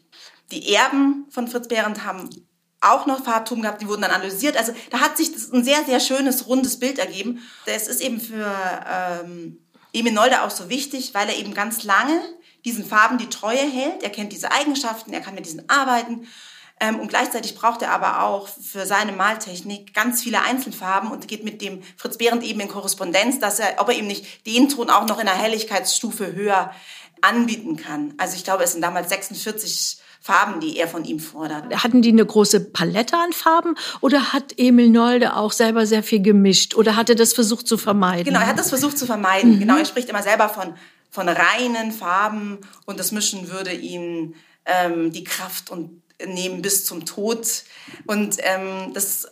Die 0.50 0.75
Erben 0.75 1.26
von 1.30 1.46
Fritz 1.46 1.68
Behrendt 1.68 2.04
haben 2.04 2.28
auch 2.80 3.06
noch 3.06 3.22
Farbtuben 3.22 3.62
gehabt, 3.62 3.82
die 3.82 3.88
wurden 3.88 4.02
dann 4.02 4.10
analysiert. 4.10 4.56
Also 4.56 4.72
da 4.90 4.98
hat 4.98 5.16
sich 5.16 5.30
ein 5.52 5.62
sehr, 5.62 5.84
sehr 5.84 6.00
schönes, 6.00 6.48
rundes 6.48 6.80
Bild 6.80 6.98
ergeben. 6.98 7.40
Es 7.66 7.87
ist 7.87 8.00
eben 8.00 8.20
für 8.20 8.52
ähm, 8.92 9.58
Emil 9.92 10.12
Nolde 10.12 10.42
auch 10.42 10.50
so 10.50 10.68
wichtig, 10.68 11.14
weil 11.14 11.28
er 11.28 11.37
eben 11.37 11.54
ganz 11.54 11.84
lange 11.84 12.20
diesen 12.64 12.84
Farben 12.84 13.18
die 13.18 13.28
Treue 13.28 13.58
hält. 13.58 14.02
Er 14.02 14.10
kennt 14.10 14.32
diese 14.32 14.50
Eigenschaften, 14.50 15.12
er 15.12 15.21
kann 15.21 15.36
mit 15.36 15.47
diesen 15.47 15.69
arbeiten 15.69 16.26
und 17.00 17.08
gleichzeitig 17.08 17.54
braucht 17.54 17.82
er 17.82 17.91
aber 17.91 18.23
auch 18.23 18.49
für 18.49 18.86
seine 18.86 19.12
Maltechnik 19.12 19.95
ganz 19.95 20.23
viele 20.23 20.43
Einzelfarben 20.43 21.10
und 21.10 21.28
geht 21.28 21.45
mit 21.45 21.60
dem 21.60 21.82
Fritz 21.97 22.19
Behrendt 22.19 22.45
eben 22.45 22.60
in 22.60 22.69
Korrespondenz, 22.69 23.41
dass 23.41 23.58
er, 23.58 23.76
ob 23.78 23.88
er 23.88 23.97
ihm 23.97 24.06
nicht 24.06 24.47
den 24.47 24.69
Ton 24.69 24.91
auch 24.91 25.06
noch 25.06 25.19
in 25.19 25.28
einer 25.28 25.38
Helligkeitsstufe 25.38 26.34
höher 26.34 26.73
anbieten 27.21 27.76
kann. 27.76 28.14
Also 28.19 28.36
ich 28.36 28.45
glaube, 28.45 28.64
es 28.64 28.73
sind 28.73 28.82
damals 28.82 29.08
46 29.08 29.99
Farben, 30.21 30.60
die 30.60 30.76
er 30.76 30.88
von 30.88 31.04
ihm 31.04 31.21
fordert. 31.21 31.75
Hatten 31.82 32.02
die 32.02 32.10
eine 32.10 32.26
große 32.26 32.60
Palette 32.60 33.17
an 33.17 33.32
Farben 33.32 33.76
oder 34.00 34.32
hat 34.32 34.54
Emil 34.56 34.91
Nolde 34.91 35.34
auch 35.36 35.52
selber 35.52 35.86
sehr 35.86 36.02
viel 36.02 36.21
gemischt 36.21 36.75
oder 36.75 36.97
hat 36.97 37.08
er 37.08 37.14
das 37.14 37.32
versucht 37.32 37.67
zu 37.67 37.78
vermeiden? 37.78 38.25
Genau, 38.25 38.41
er 38.41 38.49
hat 38.49 38.58
das 38.58 38.69
versucht 38.69 38.99
zu 38.99 39.06
vermeiden. 39.06 39.54
Mhm. 39.54 39.60
Genau, 39.60 39.76
er 39.76 39.84
spricht 39.84 40.08
immer 40.08 40.23
selber 40.23 40.49
von, 40.49 40.75
von 41.10 41.28
reinen 41.28 41.93
Farben 41.93 42.58
und 42.84 42.99
das 42.99 43.12
Mischen 43.12 43.50
würde 43.50 43.73
ihm 43.73 44.34
ähm, 44.64 45.12
die 45.12 45.25
Kraft 45.25 45.71
und 45.71 46.02
nehmen 46.26 46.63
bis 46.63 46.85
zum 46.85 47.04
Tod. 47.04 47.65
Und 48.07 48.37
ähm, 48.41 48.93
das 48.95 49.28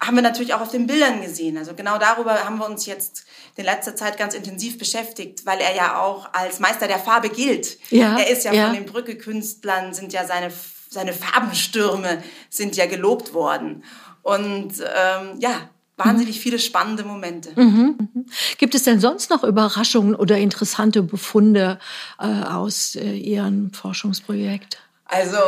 haben 0.00 0.16
wir 0.16 0.22
natürlich 0.22 0.54
auch 0.54 0.60
auf 0.60 0.70
den 0.70 0.86
Bildern 0.86 1.22
gesehen. 1.22 1.58
Also 1.58 1.74
genau 1.74 1.98
darüber 1.98 2.44
haben 2.44 2.58
wir 2.58 2.66
uns 2.66 2.86
jetzt 2.86 3.24
in 3.56 3.64
letzter 3.64 3.96
Zeit 3.96 4.16
ganz 4.16 4.34
intensiv 4.34 4.78
beschäftigt, 4.78 5.44
weil 5.44 5.60
er 5.60 5.74
ja 5.74 6.00
auch 6.00 6.32
als 6.32 6.60
Meister 6.60 6.86
der 6.86 6.98
Farbe 6.98 7.28
gilt. 7.28 7.78
Ja, 7.90 8.16
er 8.16 8.30
ist 8.30 8.44
ja, 8.44 8.52
ja. 8.52 8.66
von 8.66 8.74
den 8.74 8.86
Brücke-Künstlern, 8.86 9.94
sind 9.94 10.12
ja 10.12 10.24
seine, 10.24 10.52
seine 10.88 11.12
Farbenstürme 11.12 12.22
sind 12.48 12.76
ja 12.76 12.86
gelobt 12.86 13.34
worden. 13.34 13.82
Und 14.22 14.74
ähm, 14.80 15.40
ja, 15.40 15.70
wahnsinnig 15.96 16.38
viele 16.38 16.58
spannende 16.58 17.02
Momente. 17.02 17.50
Mhm. 17.56 17.96
mhm. 17.98 18.26
Gibt 18.58 18.74
es 18.74 18.84
denn 18.84 19.00
sonst 19.00 19.30
noch 19.30 19.42
Überraschungen 19.42 20.14
oder 20.14 20.38
interessante 20.38 21.02
Befunde 21.02 21.78
äh, 22.20 22.26
aus 22.26 22.94
äh, 22.94 23.12
Ihrem 23.12 23.72
Forschungsprojekt? 23.72 24.78
Also 25.06 25.38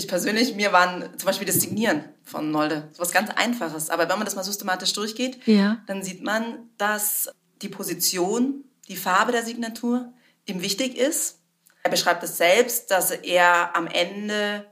ich 0.00 0.08
persönlich, 0.08 0.54
mir 0.54 0.72
waren 0.72 1.04
zum 1.16 1.26
Beispiel 1.26 1.46
das 1.46 1.60
Signieren 1.60 2.04
von 2.24 2.50
Nolde 2.50 2.88
so 2.92 3.00
was 3.00 3.12
ganz 3.12 3.30
Einfaches. 3.30 3.90
Aber 3.90 4.08
wenn 4.08 4.18
man 4.18 4.24
das 4.24 4.36
mal 4.36 4.42
systematisch 4.42 4.92
durchgeht, 4.92 5.46
ja. 5.46 5.78
dann 5.86 6.02
sieht 6.02 6.22
man, 6.22 6.70
dass 6.76 7.30
die 7.62 7.68
Position, 7.68 8.64
die 8.88 8.96
Farbe 8.96 9.32
der 9.32 9.44
Signatur 9.44 10.12
ihm 10.46 10.62
wichtig 10.62 10.96
ist. 10.96 11.40
Er 11.82 11.90
beschreibt 11.90 12.22
es 12.22 12.36
selbst, 12.36 12.90
dass 12.90 13.10
er 13.10 13.76
am 13.76 13.86
Ende 13.86 14.66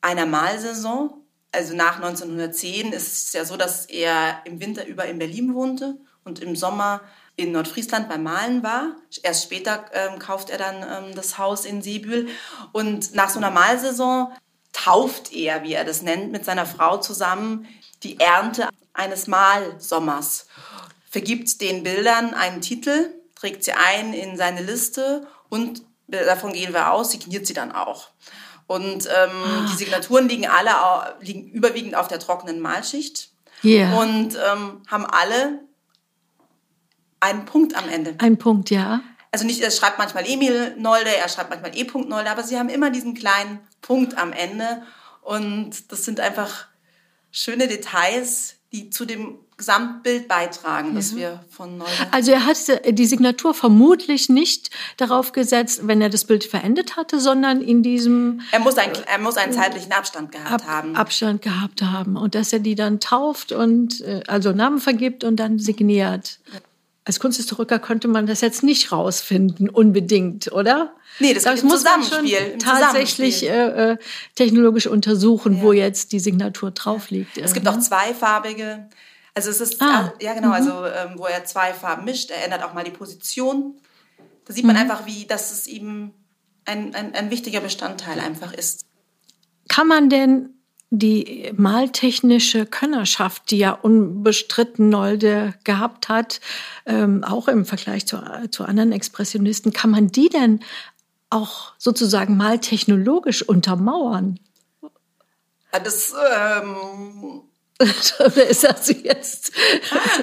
einer 0.00 0.26
Malsaison, 0.26 1.24
also 1.52 1.74
nach 1.74 1.96
1910, 1.96 2.92
ist 2.92 3.26
es 3.26 3.32
ja 3.32 3.44
so, 3.44 3.56
dass 3.56 3.86
er 3.86 4.42
im 4.44 4.60
Winter 4.60 4.86
über 4.86 5.04
in 5.06 5.18
Berlin 5.18 5.54
wohnte 5.54 5.98
und 6.24 6.40
im 6.40 6.56
Sommer 6.56 7.02
in 7.36 7.52
Nordfriesland 7.52 8.08
beim 8.08 8.22
Malen 8.22 8.62
war. 8.62 8.96
Erst 9.22 9.44
später 9.44 9.84
ähm, 9.92 10.18
kauft 10.18 10.50
er 10.50 10.58
dann 10.58 10.82
ähm, 10.82 11.14
das 11.14 11.38
Haus 11.38 11.64
in 11.64 11.82
Seebühl. 11.82 12.28
Und 12.72 13.14
nach 13.14 13.30
so 13.30 13.38
einer 13.38 13.50
Malsaison 13.50 14.32
tauft 14.72 15.32
er, 15.32 15.62
wie 15.62 15.74
er 15.74 15.84
das 15.84 16.02
nennt, 16.02 16.32
mit 16.32 16.44
seiner 16.44 16.66
Frau 16.66 16.98
zusammen 16.98 17.68
die 18.02 18.18
Ernte 18.18 18.68
eines 18.94 19.26
Malsommers, 19.26 20.46
vergibt 21.08 21.60
den 21.60 21.82
Bildern 21.82 22.34
einen 22.34 22.60
Titel, 22.60 23.10
trägt 23.34 23.64
sie 23.64 23.72
ein 23.72 24.12
in 24.12 24.36
seine 24.36 24.62
Liste 24.62 25.26
und 25.48 25.82
davon 26.08 26.52
gehen 26.52 26.72
wir 26.72 26.92
aus, 26.92 27.10
signiert 27.10 27.46
sie 27.46 27.54
dann 27.54 27.72
auch. 27.72 28.08
Und 28.66 29.06
ähm, 29.06 29.30
ah. 29.44 29.66
die 29.70 29.76
Signaturen 29.76 30.28
liegen 30.28 30.46
alle 30.46 30.70
liegen 31.20 31.48
überwiegend 31.50 31.94
auf 31.94 32.08
der 32.08 32.18
trockenen 32.18 32.60
Malschicht 32.60 33.30
yeah. 33.64 34.00
und 34.00 34.36
ähm, 34.36 34.82
haben 34.86 35.04
alle 35.06 35.60
einen 37.20 37.44
Punkt 37.44 37.76
am 37.76 37.88
Ende. 37.88 38.14
Ein 38.18 38.38
Punkt, 38.38 38.70
ja. 38.70 39.00
Also 39.30 39.46
nicht, 39.46 39.60
er 39.60 39.70
schreibt 39.70 39.98
manchmal 39.98 40.28
Emil 40.28 40.74
Nolde, 40.78 41.14
er 41.14 41.28
schreibt 41.28 41.50
manchmal 41.50 41.76
E. 41.76 41.84
Nolde, 41.84 42.30
aber 42.30 42.42
sie 42.42 42.58
haben 42.58 42.68
immer 42.68 42.90
diesen 42.90 43.14
kleinen 43.14 43.60
Punkt 43.82 44.16
am 44.16 44.32
Ende. 44.32 44.82
Und 45.20 45.92
das 45.92 46.04
sind 46.04 46.20
einfach 46.20 46.66
schöne 47.30 47.68
Details, 47.68 48.54
die 48.72 48.90
zu 48.90 49.04
dem 49.04 49.38
Gesamtbild 49.58 50.26
beitragen, 50.26 50.94
das 50.96 51.14
wir 51.14 51.44
von 51.48 51.78
Nolde. 51.78 51.92
Also 52.10 52.32
er 52.32 52.46
hat 52.46 52.56
die 52.84 53.06
Signatur 53.06 53.54
vermutlich 53.54 54.28
nicht 54.28 54.70
darauf 54.96 55.30
gesetzt, 55.30 55.86
wenn 55.86 56.00
er 56.00 56.08
das 56.08 56.24
Bild 56.24 56.42
verendet 56.42 56.96
hatte, 56.96 57.20
sondern 57.20 57.60
in 57.60 57.82
diesem. 57.84 58.40
Er 58.50 58.58
muss, 58.58 58.76
ein, 58.76 58.90
er 59.06 59.18
muss 59.18 59.36
einen 59.36 59.52
zeitlichen 59.52 59.92
Abstand 59.92 60.32
gehabt 60.32 60.50
Ab, 60.50 60.66
haben. 60.66 60.96
Abstand 60.96 61.42
gehabt 61.42 61.82
haben 61.82 62.16
und 62.16 62.34
dass 62.34 62.52
er 62.52 62.58
die 62.58 62.74
dann 62.74 62.98
tauft 62.98 63.52
und 63.52 64.00
äh, 64.00 64.22
also 64.26 64.50
Namen 64.52 64.78
vergibt 64.80 65.22
und 65.22 65.36
dann 65.36 65.60
signiert. 65.60 66.40
Als 67.04 67.18
Kunsthistoriker 67.18 67.80
könnte 67.80 68.06
man 68.06 68.26
das 68.26 68.42
jetzt 68.42 68.62
nicht 68.62 68.92
rausfinden, 68.92 69.68
unbedingt, 69.68 70.52
oder? 70.52 70.94
Nee, 71.18 71.34
das, 71.34 71.42
das 71.42 71.62
muss 71.62 71.82
man 71.82 72.02
schon 72.04 72.30
tatsächlich 72.58 73.42
äh, 73.42 73.92
äh, 73.92 73.96
technologisch 74.36 74.86
untersuchen, 74.86 75.56
ja. 75.56 75.62
wo 75.62 75.72
jetzt 75.72 76.12
die 76.12 76.20
Signatur 76.20 76.70
drauf 76.70 77.10
liegt. 77.10 77.38
Es 77.38 77.54
gibt 77.54 77.66
auch 77.66 77.78
zweifarbige. 77.80 78.88
Also 79.34 79.50
es 79.50 79.60
ist, 79.60 79.82
ah. 79.82 80.12
ja 80.20 80.34
genau, 80.34 80.48
mhm. 80.48 80.54
also 80.54 80.86
ähm, 80.86 81.14
wo 81.16 81.26
er 81.26 81.44
zwei 81.44 81.72
Farben 81.72 82.04
mischt. 82.04 82.30
Er 82.30 82.44
ändert 82.44 82.62
auch 82.62 82.74
mal 82.74 82.84
die 82.84 82.90
Position 82.90 83.74
Da 84.44 84.52
sieht 84.52 84.64
man 84.64 84.76
mhm. 84.76 84.82
einfach, 84.82 85.06
wie, 85.06 85.26
dass 85.26 85.50
es 85.52 85.66
ihm 85.66 86.12
ein, 86.64 86.94
ein, 86.94 87.14
ein 87.14 87.30
wichtiger 87.30 87.60
Bestandteil 87.60 88.20
einfach 88.20 88.52
ist. 88.52 88.84
Kann 89.68 89.88
man 89.88 90.08
denn 90.08 90.50
die 90.94 91.50
maltechnische 91.56 92.66
Könnerschaft, 92.66 93.50
die 93.50 93.56
ja 93.56 93.72
unbestritten 93.72 94.90
Nolde 94.90 95.54
gehabt 95.64 96.10
hat, 96.10 96.42
ähm, 96.84 97.24
auch 97.24 97.48
im 97.48 97.64
Vergleich 97.64 98.06
zu, 98.06 98.22
zu 98.50 98.64
anderen 98.64 98.92
Expressionisten, 98.92 99.72
kann 99.72 99.90
man 99.90 100.08
die 100.08 100.28
denn 100.28 100.60
auch 101.30 101.72
sozusagen 101.78 102.36
maltechnologisch 102.36 103.42
untermauern? 103.42 104.38
Das 105.70 106.12
ähm 106.14 107.42
ist 108.50 108.62
das 108.62 108.94
jetzt 109.02 109.52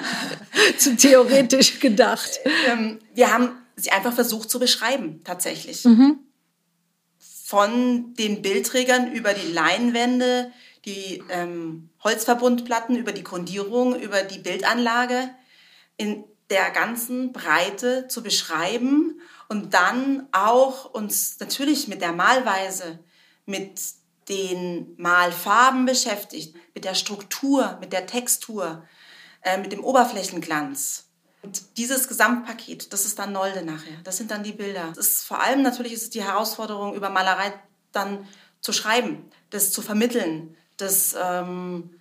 zu 0.78 0.96
theoretisch 0.96 1.80
gedacht? 1.80 2.40
Ähm, 2.68 3.00
wir 3.16 3.34
haben 3.34 3.50
sie 3.76 3.92
einfach 3.92 4.14
versucht 4.14 4.52
zu 4.52 4.60
beschreiben, 4.60 5.22
tatsächlich. 5.24 5.84
Mhm 5.84 6.20
von 7.50 8.14
den 8.14 8.44
Bildträgern 8.44 9.12
über 9.12 9.34
die 9.34 9.52
Leinwände, 9.52 10.52
die 10.86 11.24
ähm, 11.32 11.90
Holzverbundplatten, 12.04 12.96
über 12.96 13.12
die 13.12 13.24
Grundierung, 13.24 14.00
über 14.00 14.22
die 14.22 14.38
Bildanlage 14.38 15.32
in 15.98 16.26
der 16.52 16.70
ganzen 16.70 17.34
Breite 17.34 18.08
zu 18.08 18.22
beschreiben 18.22 19.20
und 19.48 19.74
dann 19.74 20.28
auch 20.32 20.94
uns 20.94 21.40
natürlich 21.40 21.88
mit 21.88 22.04
der 22.04 22.12
Malweise, 22.12 23.00
mit 23.48 23.82
den 24.30 24.94
Malfarben 24.98 25.88
beschäftigt, 25.88 26.56
mit 26.76 26.86
der 26.86 26.94
Struktur, 26.94 27.80
mit 27.82 27.94
der 27.94 28.06
Textur, 28.06 28.88
äh, 29.42 29.58
mit 29.58 29.72
dem 29.72 29.84
Oberflächenglanz. 29.84 31.09
Und 31.42 31.78
dieses 31.78 32.08
Gesamtpaket, 32.08 32.92
das 32.92 33.06
ist 33.06 33.18
dann 33.18 33.32
Nolde 33.32 33.64
nachher. 33.64 33.98
Das 34.04 34.18
sind 34.18 34.30
dann 34.32 34.44
die 34.44 34.52
Bilder. 34.52 34.92
Das 34.96 35.08
ist, 35.08 35.24
vor 35.24 35.42
allem 35.42 35.62
natürlich 35.62 35.94
ist 35.94 36.04
es 36.04 36.10
die 36.10 36.24
Herausforderung, 36.24 36.96
über 36.96 37.10
Malerei 37.10 37.54
dann 37.92 38.28
zu 38.62 38.74
schreiben, 38.74 39.32
das 39.50 39.72
zu 39.72 39.82
vermitteln, 39.82 40.56
das 40.78 41.16
ähm, 41.18 41.92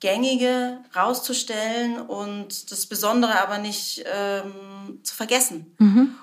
Gängige 0.00 0.78
rauszustellen 0.96 2.00
und 2.00 2.72
das 2.72 2.86
Besondere 2.86 3.40
aber 3.40 3.58
nicht 3.58 4.02
ähm, 4.06 5.00
zu 5.02 5.14
vergessen. 5.14 5.76
Mhm. 5.78 6.14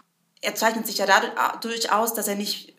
Er 0.42 0.56
zeichnet 0.56 0.88
sich 0.88 0.98
ja 0.98 1.06
dadurch 1.06 1.92
aus, 1.92 2.14
dass 2.14 2.28
er 2.28 2.36
nicht 2.36 2.76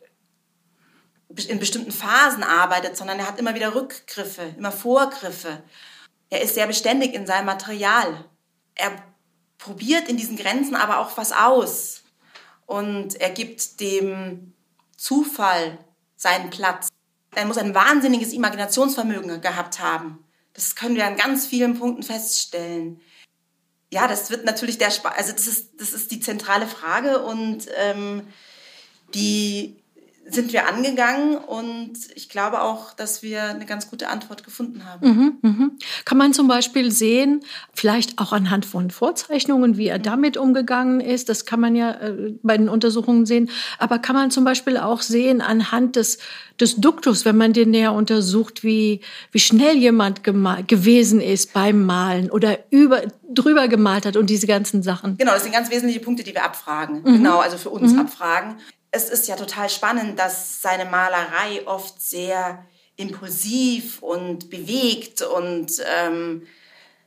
in 1.49 1.61
bestimmten 1.61 1.93
Phasen 1.93 2.43
arbeitet, 2.43 2.97
sondern 2.97 3.21
er 3.21 3.29
hat 3.29 3.39
immer 3.39 3.55
wieder 3.55 3.75
Rückgriffe, 3.75 4.55
immer 4.59 4.73
Vorgriffe. 4.73 5.63
Er 6.29 6.43
ist 6.43 6.55
sehr 6.55 6.67
beständig 6.67 7.15
in 7.15 7.27
seinem 7.27 7.47
Material. 7.47 8.25
Er 8.75 8.93
probiert 9.61 10.09
in 10.09 10.17
diesen 10.17 10.37
Grenzen 10.37 10.75
aber 10.75 10.99
auch 10.99 11.17
was 11.17 11.33
aus. 11.33 12.03
Und 12.67 13.21
er 13.21 13.31
gibt 13.31 13.81
dem 13.81 14.55
Zufall 14.97 15.79
seinen 16.17 16.51
Platz. 16.51 16.89
Er 17.35 17.45
muss 17.45 17.59
ein 17.59 17.75
wahnsinniges 17.75 18.33
Imaginationsvermögen 18.33 19.41
gehabt 19.41 19.81
haben. 19.81 20.25
Das 20.55 20.75
können 20.75 20.97
wir 20.97 21.07
an 21.07 21.17
ganz 21.17 21.47
vielen 21.47 21.79
Punkten 21.79 22.03
feststellen. 22.03 23.01
Ja, 23.93 24.07
das 24.07 24.31
wird 24.31 24.45
natürlich 24.45 24.79
der, 24.79 24.89
Sp 24.95 25.09
also 25.17 25.33
das 25.33 25.47
ist, 25.47 25.81
das 25.81 25.93
ist 25.93 26.11
die 26.11 26.21
zentrale 26.21 26.67
Frage 26.67 27.23
und 27.23 27.67
ähm, 27.77 28.27
die 29.15 29.80
sind 30.33 30.53
wir 30.53 30.69
angegangen 30.69 31.37
und 31.37 31.93
ich 32.15 32.29
glaube 32.29 32.63
auch, 32.63 32.93
dass 32.93 33.23
wir 33.23 33.45
eine 33.45 33.67
ganz 33.67 33.91
gute 33.91 34.09
Antwort 34.09 34.45
gefunden 34.45 34.85
haben. 34.85 35.09
Mhm, 35.09 35.39
mhm. 35.43 35.73
Kann 36.05 36.19
man 36.19 36.33
zum 36.33 36.49
Beispiel 36.49 36.91
sehen, 36.91 37.41
vielleicht 37.73 38.19
auch 38.19 38.33
anhand 38.33 38.67
von 38.67 38.91
Vorzeichnungen, 38.91 39.77
wie 39.77 39.89
er 39.89 39.99
damit 39.99 40.37
umgegangen 40.37 41.01
ist, 41.01 41.29
das 41.29 41.47
kann 41.47 41.61
man 41.61 41.75
ja 41.75 41.93
äh, 41.93 42.35
bei 42.43 42.57
den 42.57 42.69
Untersuchungen 42.69 43.27
sehen, 43.27 43.51
aber 43.79 43.99
kann 43.99 44.17
man 44.17 44.31
zum 44.31 44.45
Beispiel 44.45 44.77
auch 44.77 45.03
sehen 45.03 45.41
anhand 45.41 45.97
des, 45.97 46.19
des 46.61 46.77
Duktus, 46.77 47.25
wenn 47.25 47.37
man 47.37 47.53
den 47.53 47.71
näher 47.71 47.93
untersucht, 47.93 48.63
wie, 48.63 49.01
wie 49.33 49.41
schnell 49.41 49.77
jemand 49.77 50.23
gewesen 50.23 51.21
ist 51.21 51.53
beim 51.53 51.85
Malen 51.87 52.31
oder 52.31 52.59
über, 52.71 53.03
drüber 53.29 53.69
gemalt 53.69 54.07
hat 54.07 54.17
und 54.17 54.31
diese 54.31 54.47
ganzen 54.47 54.83
Sachen. 54.83 55.17
Genau, 55.17 55.33
das 55.33 55.43
sind 55.43 55.53
ganz 55.53 55.71
wesentliche 55.71 56.01
Punkte, 56.01 56.25
die 56.25 56.35
wir 56.35 56.45
abfragen. 56.45 57.03
Mhm. 57.03 57.17
Genau, 57.17 57.39
also 57.39 57.57
für 57.57 57.71
uns 57.71 57.93
mhm. 57.93 58.01
abfragen 58.01 58.57
es 58.91 59.09
ist 59.09 59.29
ja 59.29 59.37
total 59.37 59.71
spannend, 59.71 60.19
dass 60.19 60.63
seine 60.63 60.85
Malerei 60.85 61.67
oft 61.67 62.01
sehr 62.01 62.65
impulsiv 62.97 64.03
und 64.03 64.51
bewegt 64.51 65.23
und 65.23 65.73
ähm, 65.87 66.47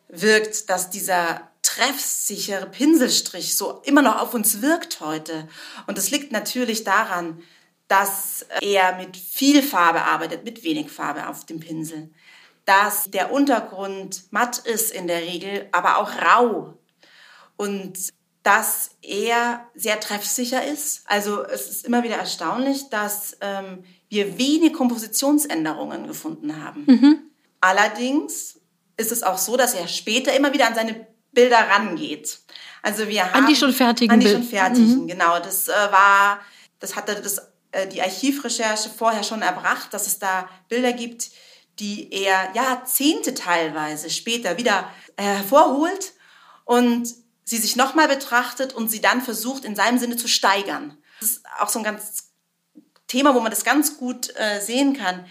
wirkt, 0.07 0.69
dass 0.69 0.89
dieser 0.89 1.49
treffsichere 1.61 2.67
Pinselstrich 2.67 3.57
so 3.57 3.81
immer 3.83 4.01
noch 4.01 4.21
auf 4.21 4.33
uns 4.33 4.61
wirkt 4.61 4.99
heute. 4.99 5.47
Und 5.87 5.97
das 5.97 6.11
liegt 6.11 6.31
natürlich 6.31 6.83
daran, 6.83 7.41
dass 7.87 8.45
er 8.61 8.95
mit 8.95 9.17
viel 9.17 9.61
Farbe 9.61 10.01
arbeitet, 10.03 10.43
mit 10.43 10.63
wenig 10.63 10.89
Farbe 10.89 11.27
auf 11.27 11.45
dem 11.45 11.59
Pinsel. 11.59 12.09
Dass 12.65 13.11
der 13.11 13.31
Untergrund 13.31 14.23
matt 14.31 14.59
ist 14.59 14.91
in 14.91 15.07
der 15.07 15.21
Regel, 15.21 15.67
aber 15.71 15.97
auch 15.97 16.11
rau. 16.15 16.77
Und 17.57 18.13
dass 18.43 18.91
er 19.01 19.65
sehr 19.73 19.99
treffsicher 19.99 20.65
ist. 20.65 21.03
Also 21.05 21.43
es 21.43 21.69
ist 21.69 21.85
immer 21.85 22.03
wieder 22.03 22.17
erstaunlich, 22.17 22.89
dass 22.89 23.37
ähm, 23.39 23.85
wir 24.09 24.37
wenig 24.37 24.73
Kompositionsänderungen 24.73 26.07
gefunden 26.07 26.61
haben. 26.61 26.83
Mhm. 26.85 27.19
Allerdings 27.61 28.59
ist 28.97 29.13
es 29.13 29.23
auch 29.23 29.37
so, 29.37 29.55
dass 29.55 29.73
er 29.73 29.87
später 29.87 30.35
immer 30.35 30.53
wieder 30.53 30.67
an 30.67 30.75
seine 30.75 31.07
Bilder 31.31 31.57
rangeht. 31.57 32.39
Also 32.81 33.07
wir 33.07 33.23
haben 33.23 33.45
an 33.45 33.47
die 33.47 33.55
schon 33.55 33.73
fertigen 33.73 34.11
an 34.11 34.19
die 34.19 34.29
schon 34.29 34.43
fertigen, 34.43 35.03
mhm. 35.03 35.07
genau. 35.07 35.39
Das 35.39 35.69
äh, 35.69 35.71
war, 35.71 36.39
das 36.79 36.97
hatte 36.97 37.15
das 37.15 37.53
äh, 37.71 37.87
die 37.87 38.01
Archivrecherche 38.01 38.89
vorher 38.89 39.23
schon 39.23 39.41
erbracht, 39.41 39.93
dass 39.93 40.05
es 40.05 40.19
da 40.19 40.49
Bilder 40.67 40.91
gibt, 40.91 41.31
die 41.79 42.11
er 42.11 42.51
Jahrzehnte 42.53 43.33
teilweise 43.33 44.09
später 44.09 44.57
wieder 44.57 44.89
äh, 45.15 45.23
hervorholt 45.23 46.11
und 46.65 47.22
sie 47.43 47.57
sich 47.57 47.75
nochmal 47.75 48.07
betrachtet 48.07 48.73
und 48.73 48.89
sie 48.89 49.01
dann 49.01 49.21
versucht, 49.21 49.65
in 49.65 49.75
seinem 49.75 49.99
Sinne 49.99 50.17
zu 50.17 50.27
steigern. 50.27 50.97
Das 51.19 51.31
ist 51.31 51.45
auch 51.59 51.69
so 51.69 51.79
ein 51.79 51.85
ganz 51.85 52.29
Thema, 53.07 53.35
wo 53.35 53.39
man 53.39 53.51
das 53.51 53.63
ganz 53.63 53.97
gut 53.97 54.35
äh, 54.37 54.59
sehen 54.59 54.95
kann, 54.95 55.25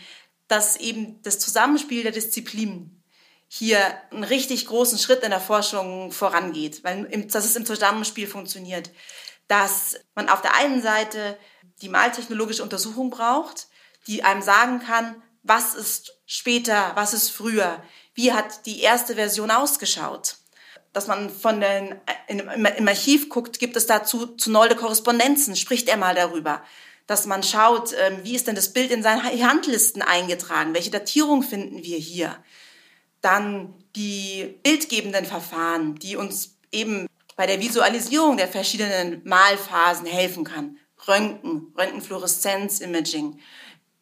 dass 0.48 0.76
eben 0.76 1.22
das 1.22 1.38
Zusammenspiel 1.38 2.02
der 2.02 2.12
Disziplinen 2.12 3.02
hier 3.48 3.80
einen 4.10 4.24
richtig 4.24 4.66
großen 4.66 4.98
Schritt 4.98 5.22
in 5.22 5.30
der 5.30 5.40
Forschung 5.40 6.12
vorangeht, 6.12 6.84
weil 6.84 7.04
im, 7.06 7.28
dass 7.28 7.44
es 7.44 7.56
im 7.56 7.66
Zusammenspiel 7.66 8.26
funktioniert. 8.26 8.90
Dass 9.48 9.96
man 10.14 10.28
auf 10.28 10.42
der 10.42 10.56
einen 10.56 10.80
Seite 10.80 11.36
die 11.80 11.88
maltechnologische 11.88 12.62
Untersuchung 12.62 13.10
braucht, 13.10 13.68
die 14.06 14.22
einem 14.22 14.42
sagen 14.42 14.80
kann, 14.80 15.22
was 15.42 15.74
ist 15.74 16.18
später, 16.24 16.92
was 16.94 17.14
ist 17.14 17.30
früher, 17.30 17.82
wie 18.14 18.32
hat 18.32 18.66
die 18.66 18.80
erste 18.80 19.16
Version 19.16 19.50
ausgeschaut 19.50 20.36
dass 20.92 21.06
man 21.06 21.30
von 21.30 21.60
den, 21.60 21.94
in, 22.28 22.40
im 22.40 22.88
Archiv 22.88 23.28
guckt, 23.28 23.58
gibt 23.58 23.76
es 23.76 23.86
dazu 23.86 24.26
zu 24.26 24.50
Nolde 24.50 24.76
Korrespondenzen, 24.76 25.56
spricht 25.56 25.88
er 25.88 25.96
mal 25.96 26.14
darüber. 26.14 26.62
Dass 27.06 27.26
man 27.26 27.42
schaut, 27.42 27.92
ähm, 27.92 28.20
wie 28.22 28.34
ist 28.34 28.46
denn 28.46 28.54
das 28.54 28.72
Bild 28.72 28.90
in 28.90 29.02
seinen 29.02 29.22
Handlisten 29.22 30.02
eingetragen, 30.02 30.74
welche 30.74 30.90
Datierung 30.90 31.42
finden 31.42 31.82
wir 31.82 31.98
hier. 31.98 32.36
Dann 33.20 33.74
die 33.96 34.58
bildgebenden 34.62 35.24
Verfahren, 35.24 35.96
die 35.96 36.16
uns 36.16 36.56
eben 36.70 37.06
bei 37.36 37.46
der 37.46 37.60
Visualisierung 37.60 38.36
der 38.36 38.48
verschiedenen 38.48 39.22
Malphasen 39.24 40.06
helfen 40.06 40.44
kann. 40.44 40.78
Röntgen, 41.08 41.72
Röntgenfluoreszenz-Imaging. 41.76 43.40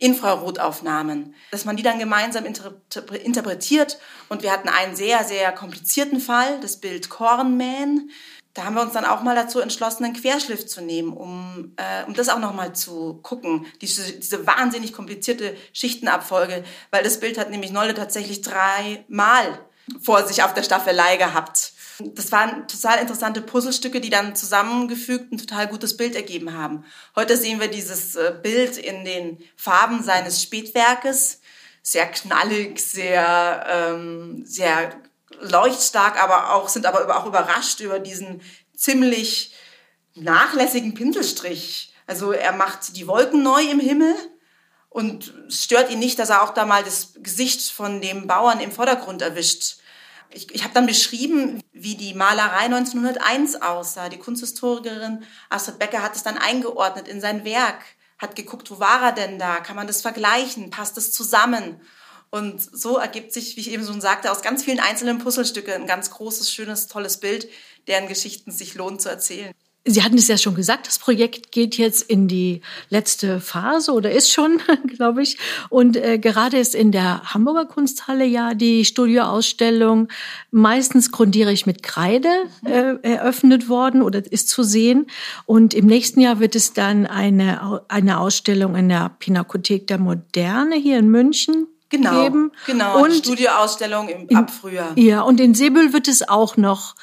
Infrarotaufnahmen, 0.01 1.35
dass 1.51 1.67
man 1.67 1.77
die 1.77 1.83
dann 1.83 1.99
gemeinsam 1.99 2.45
interpretiert. 2.45 3.99
Und 4.29 4.43
wir 4.43 4.51
hatten 4.51 4.69
einen 4.69 4.97
sehr, 4.97 5.23
sehr 5.25 5.53
komplizierten 5.53 6.21
Fall, 6.21 6.59
das 6.61 6.79
Bild 6.79 7.11
Cornman. 7.11 8.11
Da 8.55 8.65
haben 8.65 8.75
wir 8.75 8.83
uns 8.83 8.95
dann 8.95 9.05
auch 9.05 9.23
mal 9.23 9.37
dazu 9.37 9.61
entschlossen, 9.61 10.05
einen 10.05 10.15
Querschliff 10.15 10.67
zu 10.67 10.81
nehmen, 10.81 11.13
um, 11.13 11.75
äh, 11.77 12.05
um 12.07 12.15
das 12.15 12.31
auch 12.31 12.41
nochmal 12.41 12.75
zu 12.75 13.21
gucken. 13.23 13.67
Diese, 13.81 14.13
diese 14.13 14.47
wahnsinnig 14.47 14.93
komplizierte 14.93 15.55
Schichtenabfolge, 15.73 16.65
weil 16.91 17.05
das 17.05 17.21
Bild 17.21 17.39
hat 17.39 17.51
nämlich 17.51 17.71
Nolle 17.71 17.95
tatsächlich 17.95 18.41
dreimal 18.41 19.61
vor 20.01 20.27
sich 20.27 20.43
auf 20.43 20.55
der 20.55 20.63
Staffelei 20.63 21.17
gehabt. 21.17 21.75
Das 22.15 22.33
waren 22.33 22.67
total 22.69 23.01
interessante 23.01 23.43
Puzzlestücke, 23.43 24.01
die 24.01 24.11
dann 24.11 24.35
zusammengefügt 24.35 25.33
ein 25.33 25.39
total 25.39 25.69
gutes 25.69 25.97
Bild 25.97 26.15
ergeben 26.15 26.57
haben. 26.57 26.85
Heute 27.17 27.37
sehen 27.37 27.61
wir 27.61 27.69
dieses 27.69 28.17
äh, 28.17 28.35
Bild 28.43 28.77
in 28.77 29.05
den 29.05 29.39
Farben 29.57 30.03
seines 30.03 30.43
Spätwerkes. 30.43 31.41
Sehr 31.83 32.07
knallig, 32.07 32.81
sehr, 32.81 33.67
ähm, 33.69 34.45
sehr 34.45 35.01
leuchtstark, 35.41 36.23
aber 36.23 36.55
auch, 36.55 36.69
sind 36.69 36.87
aber 36.87 37.17
auch 37.17 37.27
überrascht 37.27 37.81
über 37.81 37.99
diesen 37.99 38.43
ziemlich 38.77 39.55
nachlässigen 40.15 40.95
Pinselstrich. 40.95 41.95
Also 42.07 42.33
er 42.33 42.53
macht 42.53 42.97
die 42.97 43.07
Wolken 43.07 43.43
neu 43.43 43.63
im 43.63 43.81
Himmel 43.81 44.15
und 44.89 45.33
stört 45.49 45.91
ihn 45.91 46.01
nicht, 46.01 46.19
dass 46.19 46.31
er 46.31 46.43
auch 46.43 46.53
da 46.53 46.67
mal 46.67 46.83
das 46.83 47.15
Gesicht 47.23 47.71
von 47.71 48.01
dem 48.01 48.27
Bauern 48.27 48.61
im 48.61 48.73
Vordergrund 48.73 49.23
erwischt. 49.23 49.77
Ich, 50.33 50.55
ich 50.55 50.63
habe 50.63 50.75
dann 50.75 50.87
beschrieben, 50.87 51.63
wie 51.73 51.97
die 51.97 52.15
Malerei 52.15 52.67
1901 52.67 53.63
aussah. 53.63 54.09
Die 54.09 54.19
Kunsthistorikerin 54.19 55.25
Astrid 55.49 55.79
Becker 55.79 56.03
hat 56.03 56.15
es 56.15 56.23
dann 56.23 56.39
eingeordnet 56.39 57.09
in 57.09 57.21
sein 57.21 57.45
Werk, 57.45 57.83
hat 58.19 58.37
geguckt, 58.37 58.71
wo 58.71 58.79
war 58.79 59.03
er 59.03 59.13
denn 59.13 59.39
da? 59.39 59.61
Kann 59.61 59.77
man 59.77 59.87
das 59.87 60.03
vergleichen? 60.03 60.71
Passt 60.71 60.97
es 60.99 61.13
zusammen? 61.13 61.81
Und 62.31 62.61
so 62.61 62.97
ergibt 62.97 63.33
sich, 63.33 63.57
wie 63.57 63.61
ich 63.61 63.73
eben 63.73 63.85
schon 63.85 64.01
sagte, 64.01 64.31
aus 64.31 64.43
ganz 64.43 64.63
vielen 64.63 64.79
einzelnen 64.79 65.19
Puzzlestücken 65.19 65.75
ein 65.75 65.87
ganz 65.89 66.11
großes, 66.11 66.53
schönes, 66.53 66.87
tolles 66.87 67.19
Bild, 67.19 67.49
deren 67.89 68.07
Geschichten 68.07 68.53
sich 68.53 68.75
lohnt 68.75 69.03
zu 69.03 69.09
erzählen. 69.09 69.53
Sie 69.87 70.03
hatten 70.03 70.19
es 70.19 70.29
ja 70.29 70.37
schon 70.37 70.55
gesagt, 70.55 70.87
das 70.87 70.99
Projekt 70.99 71.53
geht 71.53 71.79
jetzt 71.79 72.03
in 72.03 72.29
die 72.29 72.61
letzte 72.91 73.41
Phase 73.41 73.93
oder 73.93 74.11
ist 74.11 74.31
schon, 74.31 74.61
glaube 74.97 75.23
ich. 75.23 75.39
Und 75.71 75.97
äh, 75.97 76.19
gerade 76.19 76.59
ist 76.59 76.75
in 76.75 76.93
der 76.93 77.23
Hamburger 77.33 77.65
Kunsthalle 77.65 78.27
ja 78.27 78.53
die 78.53 78.85
Studioausstellung 78.85 80.09
meistens 80.51 81.11
grundiere 81.13 81.51
ich 81.53 81.65
mit 81.65 81.83
Kreide 81.83 82.29
äh, 82.65 82.97
eröffnet 83.03 83.71
worden 83.71 84.03
oder 84.03 84.21
ist 84.31 84.51
zu 84.51 84.63
sehen. 84.63 85.07
Und 85.47 85.73
im 85.73 85.87
nächsten 85.87 86.21
Jahr 86.21 86.41
wird 86.41 86.57
es 86.57 86.75
dann 86.75 87.07
eine, 87.07 87.83
eine 87.89 88.21
Ausstellung 88.21 88.77
in 88.77 88.91
der 88.91 89.11
Pinakothek 89.19 89.87
der 89.87 89.99
Moderne 89.99 90.77
hier 90.77 90.99
in 90.99 91.09
München 91.09 91.67
genau, 91.91 92.23
geben. 92.23 92.53
Genau, 92.67 93.03
und 93.03 93.13
Studioausstellung 93.13 94.09
im, 94.09 94.37
ab 94.37 94.51
Frühjahr. 94.51 94.93
Ja, 94.97 95.23
und 95.23 95.41
in 95.41 95.55
Sebül 95.55 95.93
wird 95.93 96.09
es 96.09 96.27
auch 96.29 96.57
noch 96.57 96.95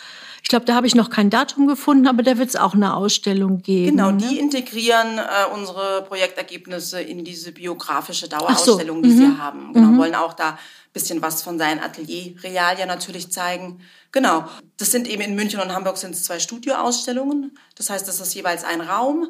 ich 0.48 0.50
glaube, 0.50 0.64
da 0.64 0.76
habe 0.76 0.88
ich 0.88 0.96
noch 0.96 1.10
kein 1.10 1.30
Datum 1.30 1.68
gefunden, 1.68 2.08
aber 2.08 2.24
da 2.24 2.38
wird 2.38 2.48
es 2.48 2.56
auch 2.56 2.74
eine 2.74 2.96
Ausstellung 2.96 3.62
geben. 3.62 3.98
Genau, 3.98 4.14
die 4.14 4.36
ne? 4.36 4.40
integrieren 4.40 5.18
äh, 5.18 5.54
unsere 5.54 6.04
Projektergebnisse 6.04 7.02
in 7.02 7.26
diese 7.26 7.52
biografische 7.52 8.30
Dauerausstellung, 8.30 9.00
so. 9.00 9.02
die 9.02 9.10
mhm. 9.10 9.18
sie 9.18 9.38
haben. 9.38 9.74
Genau, 9.74 9.88
mhm. 9.88 9.98
wollen 9.98 10.16
auch 10.16 10.32
da 10.32 10.52
ein 10.52 10.58
bisschen 10.94 11.22
was 11.22 11.42
von 11.42 11.60
seinen 11.60 11.82
Atelier-Realia 11.82 12.86
natürlich 12.86 13.30
zeigen. 13.30 13.82
Genau, 14.14 14.46
das 14.78 14.90
sind 14.90 15.10
eben 15.10 15.22
in 15.22 15.36
München 15.36 15.60
und 15.60 15.74
Hamburg 15.74 15.98
sind 15.98 16.16
es 16.16 16.24
zwei 16.24 16.40
Studioausstellungen. 16.40 17.58
Das 17.76 17.90
heißt, 17.90 18.08
das 18.08 18.22
ist 18.22 18.34
jeweils 18.34 18.64
ein 18.64 18.80
Raum 18.80 19.28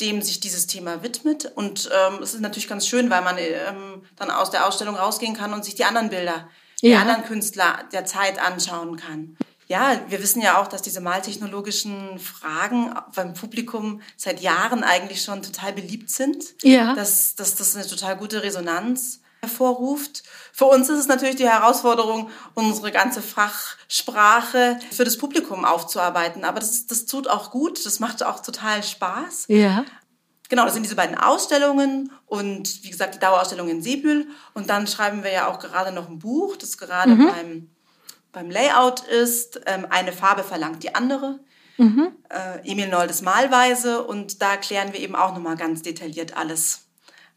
dem 0.00 0.20
sich 0.20 0.40
dieses 0.40 0.66
Thema 0.66 1.02
widmet. 1.04 1.52
Und 1.54 1.88
ähm, 1.92 2.22
es 2.22 2.34
ist 2.34 2.40
natürlich 2.40 2.68
ganz 2.68 2.88
schön, 2.88 3.08
weil 3.08 3.22
man 3.22 3.36
ähm, 3.38 4.02
dann 4.16 4.30
aus 4.30 4.50
der 4.50 4.66
Ausstellung 4.66 4.96
rausgehen 4.96 5.34
kann 5.34 5.52
und 5.52 5.64
sich 5.64 5.76
die 5.76 5.84
anderen 5.84 6.10
Bilder, 6.10 6.48
die 6.82 6.88
ja. 6.88 7.00
anderen 7.00 7.22
Künstler 7.22 7.78
der 7.92 8.04
Zeit 8.04 8.44
anschauen 8.44 8.96
kann 8.96 9.36
ja, 9.72 9.98
wir 10.08 10.22
wissen 10.22 10.42
ja 10.42 10.60
auch, 10.60 10.68
dass 10.68 10.82
diese 10.82 11.00
maltechnologischen 11.00 12.18
Fragen 12.18 12.94
beim 13.14 13.32
Publikum 13.32 14.02
seit 14.18 14.42
Jahren 14.42 14.84
eigentlich 14.84 15.22
schon 15.22 15.40
total 15.40 15.72
beliebt 15.72 16.10
sind. 16.10 16.44
Ja. 16.62 16.94
Dass, 16.94 17.36
dass 17.36 17.54
das 17.54 17.74
eine 17.74 17.86
total 17.86 18.18
gute 18.18 18.42
Resonanz 18.42 19.20
hervorruft. 19.40 20.24
Für 20.52 20.66
uns 20.66 20.90
ist 20.90 20.98
es 20.98 21.08
natürlich 21.08 21.36
die 21.36 21.48
Herausforderung, 21.48 22.28
unsere 22.52 22.92
ganze 22.92 23.22
Fachsprache 23.22 24.78
für 24.90 25.04
das 25.04 25.16
Publikum 25.16 25.64
aufzuarbeiten. 25.64 26.44
Aber 26.44 26.60
das, 26.60 26.86
das 26.86 27.06
tut 27.06 27.26
auch 27.26 27.50
gut, 27.50 27.84
das 27.86 27.98
macht 27.98 28.22
auch 28.22 28.40
total 28.40 28.82
Spaß. 28.82 29.46
Ja. 29.48 29.86
Genau, 30.50 30.66
das 30.66 30.74
sind 30.74 30.82
diese 30.82 30.96
beiden 30.96 31.16
Ausstellungen 31.16 32.12
und 32.26 32.84
wie 32.84 32.90
gesagt 32.90 33.14
die 33.14 33.18
Dauerausstellung 33.18 33.70
in 33.70 33.80
Seebühl. 33.80 34.28
Und 34.52 34.68
dann 34.68 34.86
schreiben 34.86 35.24
wir 35.24 35.32
ja 35.32 35.48
auch 35.48 35.58
gerade 35.58 35.92
noch 35.92 36.10
ein 36.10 36.18
Buch, 36.18 36.56
das 36.56 36.76
gerade 36.76 37.12
mhm. 37.12 37.26
beim 37.26 37.71
beim 38.32 38.50
Layout 38.50 39.00
ist, 39.00 39.60
ähm, 39.66 39.86
eine 39.90 40.12
Farbe 40.12 40.42
verlangt 40.42 40.82
die 40.82 40.94
andere. 40.94 41.40
Mhm. 41.78 42.08
Äh, 42.28 42.70
Emil 42.70 42.88
Noldes 42.88 43.22
Malweise 43.22 44.02
und 44.02 44.42
da 44.42 44.56
klären 44.56 44.92
wir 44.92 45.00
eben 45.00 45.14
auch 45.14 45.34
nochmal 45.34 45.56
ganz 45.56 45.82
detailliert 45.82 46.36
alles, 46.36 46.86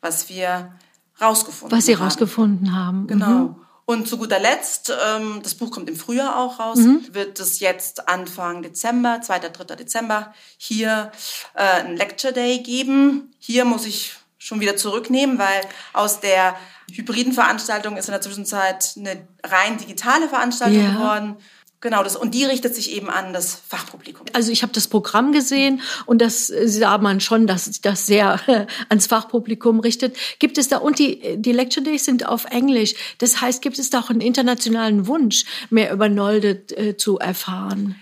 was 0.02 0.30
wir 0.30 0.74
rausgefunden 1.22 1.72
haben. 1.72 1.78
Was 1.78 1.86
Sie 1.86 1.94
rausgefunden 1.94 2.76
haben. 2.76 3.08
Genau. 3.08 3.28
Mhm. 3.28 3.56
Und 3.86 4.08
zu 4.08 4.18
guter 4.18 4.40
Letzt, 4.40 4.92
ähm, 5.08 5.42
das 5.44 5.54
Buch 5.54 5.70
kommt 5.70 5.88
im 5.90 5.96
Frühjahr 5.96 6.40
auch 6.40 6.60
raus, 6.60 6.80
mhm. 6.80 7.08
wird 7.12 7.40
es 7.40 7.60
jetzt 7.60 8.08
Anfang 8.10 8.64
Dezember, 8.64 9.22
2. 9.22 9.40
3. 9.40 9.76
Dezember, 9.76 10.34
hier 10.58 11.12
äh, 11.54 11.84
ein 11.84 11.96
Lecture 11.96 12.34
Day 12.34 12.60
geben. 12.60 13.32
Hier 13.38 13.64
muss 13.64 13.86
ich 13.86 14.16
schon 14.46 14.60
wieder 14.60 14.78
zurücknehmen, 14.78 15.40
weil 15.40 15.62
aus 15.94 16.20
der 16.20 16.56
hybriden 16.92 17.34
Veranstaltung 17.34 17.98
ist 17.98 18.08
in 18.08 18.12
der 18.12 18.22
Zwischenzeit 18.22 18.94
eine 18.98 19.28
rein 19.44 19.78
digitale 19.78 20.30
Veranstaltung 20.30 20.84
ja. 20.84 20.92
geworden. 20.94 21.38
Genau, 21.82 22.04
das, 22.04 22.16
und 22.16 22.34
die 22.34 22.46
richtet 22.46 22.74
sich 22.74 22.92
eben 22.92 23.10
an 23.10 23.34
das 23.34 23.60
Fachpublikum. 23.68 24.26
Also 24.34 24.52
ich 24.52 24.64
habe 24.64 24.74
das 24.74 24.88
Programm 24.88 25.32
gesehen 25.32 25.82
und 26.06 26.20
das 26.20 26.48
sah 26.48 26.98
man 26.98 27.20
schon, 27.20 27.48
dass 27.48 27.66
sich 27.66 27.82
das 27.82 28.06
sehr 28.06 28.40
ans 28.90 29.08
Fachpublikum 29.08 29.80
richtet. 29.80 30.16
Gibt 30.40 30.58
es 30.58 30.68
da, 30.68 30.78
und 30.78 31.00
die, 31.00 31.38
die 31.38 31.52
Lecture 31.52 31.84
Days 31.84 32.06
sind 32.06 32.28
auf 32.28 32.46
Englisch. 32.46 32.96
Das 33.18 33.42
heißt, 33.42 33.62
gibt 33.62 33.78
es 33.78 33.90
da 33.90 34.00
auch 34.00 34.10
einen 34.10 34.22
internationalen 34.22 35.08
Wunsch, 35.08 35.44
mehr 35.70 35.92
über 35.92 36.08
Nolde 36.08 36.64
äh, 36.76 36.98
zu 36.98 37.20
erfahren? 37.20 37.96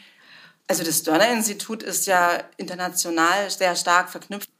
Also 0.67 0.83
das 0.83 1.03
Dörner-Institut 1.03 1.83
ist 1.83 2.05
ja 2.05 2.41
international 2.57 3.49
sehr 3.49 3.75
stark 3.75 4.09
verknüpft 4.09 4.52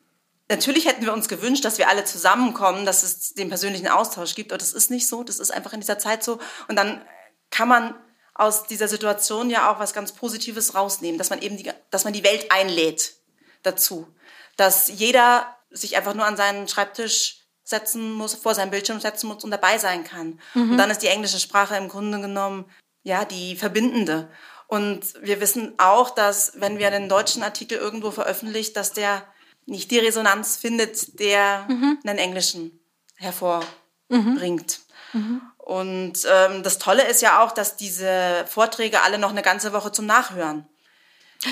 Natürlich 0.53 0.85
hätten 0.85 1.03
wir 1.03 1.13
uns 1.13 1.27
gewünscht, 1.27 1.65
dass 1.65 1.79
wir 1.79 1.89
alle 1.89 2.05
zusammenkommen, 2.05 2.85
dass 2.85 3.01
es 3.01 3.33
den 3.33 3.49
persönlichen 3.49 3.87
Austausch 3.87 4.35
gibt, 4.35 4.51
aber 4.51 4.59
das 4.59 4.71
ist 4.71 4.91
nicht 4.91 5.07
so. 5.07 5.23
Das 5.23 5.39
ist 5.39 5.49
einfach 5.49 5.73
in 5.73 5.79
dieser 5.79 5.97
Zeit 5.97 6.23
so. 6.23 6.37
Und 6.67 6.75
dann 6.75 7.01
kann 7.49 7.67
man 7.67 7.95
aus 8.35 8.67
dieser 8.67 8.87
Situation 8.87 9.49
ja 9.49 9.71
auch 9.71 9.79
was 9.79 9.93
ganz 9.93 10.11
Positives 10.11 10.75
rausnehmen, 10.75 11.17
dass 11.17 11.31
man 11.31 11.41
eben 11.41 11.57
die, 11.57 11.71
dass 11.89 12.03
man 12.03 12.13
die 12.13 12.23
Welt 12.23 12.51
einlädt 12.51 13.15
dazu, 13.63 14.07
dass 14.55 14.89
jeder 14.89 15.57
sich 15.71 15.97
einfach 15.97 16.13
nur 16.13 16.25
an 16.25 16.37
seinen 16.37 16.67
Schreibtisch 16.67 17.39
setzen 17.63 18.11
muss, 18.11 18.35
vor 18.35 18.53
seinem 18.53 18.69
Bildschirm 18.69 18.99
setzen 18.99 19.27
muss 19.27 19.43
und 19.43 19.49
dabei 19.49 19.79
sein 19.79 20.03
kann. 20.03 20.39
Mhm. 20.53 20.71
Und 20.71 20.77
dann 20.77 20.91
ist 20.91 21.01
die 21.01 21.07
englische 21.07 21.39
Sprache 21.39 21.77
im 21.77 21.89
Grunde 21.89 22.21
genommen 22.21 22.65
ja 23.01 23.25
die 23.25 23.55
verbindende. 23.55 24.29
Und 24.67 25.15
wir 25.19 25.41
wissen 25.41 25.73
auch, 25.79 26.11
dass 26.11 26.53
wenn 26.61 26.77
wir 26.77 26.87
einen 26.87 27.09
deutschen 27.09 27.41
Artikel 27.41 27.79
irgendwo 27.79 28.11
veröffentlicht, 28.11 28.77
dass 28.77 28.93
der 28.93 29.23
nicht 29.65 29.91
die 29.91 29.99
Resonanz 29.99 30.57
findet, 30.57 31.19
der 31.19 31.65
mhm. 31.69 31.99
einen 32.05 32.19
englischen 32.19 32.79
hervorbringt. 33.15 34.81
Mhm. 35.13 35.41
Und 35.57 36.27
ähm, 36.29 36.63
das 36.63 36.77
Tolle 36.77 37.07
ist 37.07 37.21
ja 37.21 37.43
auch, 37.43 37.51
dass 37.51 37.77
diese 37.77 38.45
Vorträge 38.47 39.01
alle 39.01 39.17
noch 39.17 39.29
eine 39.29 39.41
ganze 39.41 39.71
Woche 39.71 39.91
zum 39.91 40.05
Nachhören. 40.05 40.67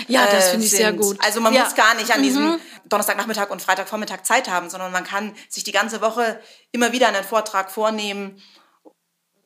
Ja, 0.07 0.25
das 0.25 0.49
finde 0.49 0.65
ich 0.65 0.71
sind. 0.71 0.79
sehr 0.79 0.93
gut. 0.93 1.17
Also 1.23 1.41
man 1.41 1.53
ja. 1.53 1.63
muss 1.63 1.75
gar 1.75 1.95
nicht 1.95 2.11
an 2.11 2.23
diesem 2.23 2.51
mhm. 2.51 2.59
Donnerstagnachmittag 2.85 3.49
und 3.49 3.61
Freitagvormittag 3.61 4.23
Zeit 4.23 4.49
haben, 4.49 4.69
sondern 4.69 4.91
man 4.91 5.03
kann 5.03 5.33
sich 5.49 5.63
die 5.63 5.71
ganze 5.71 6.01
Woche 6.01 6.39
immer 6.71 6.91
wieder 6.91 7.07
einen 7.07 7.23
Vortrag 7.23 7.71
vornehmen. 7.71 8.41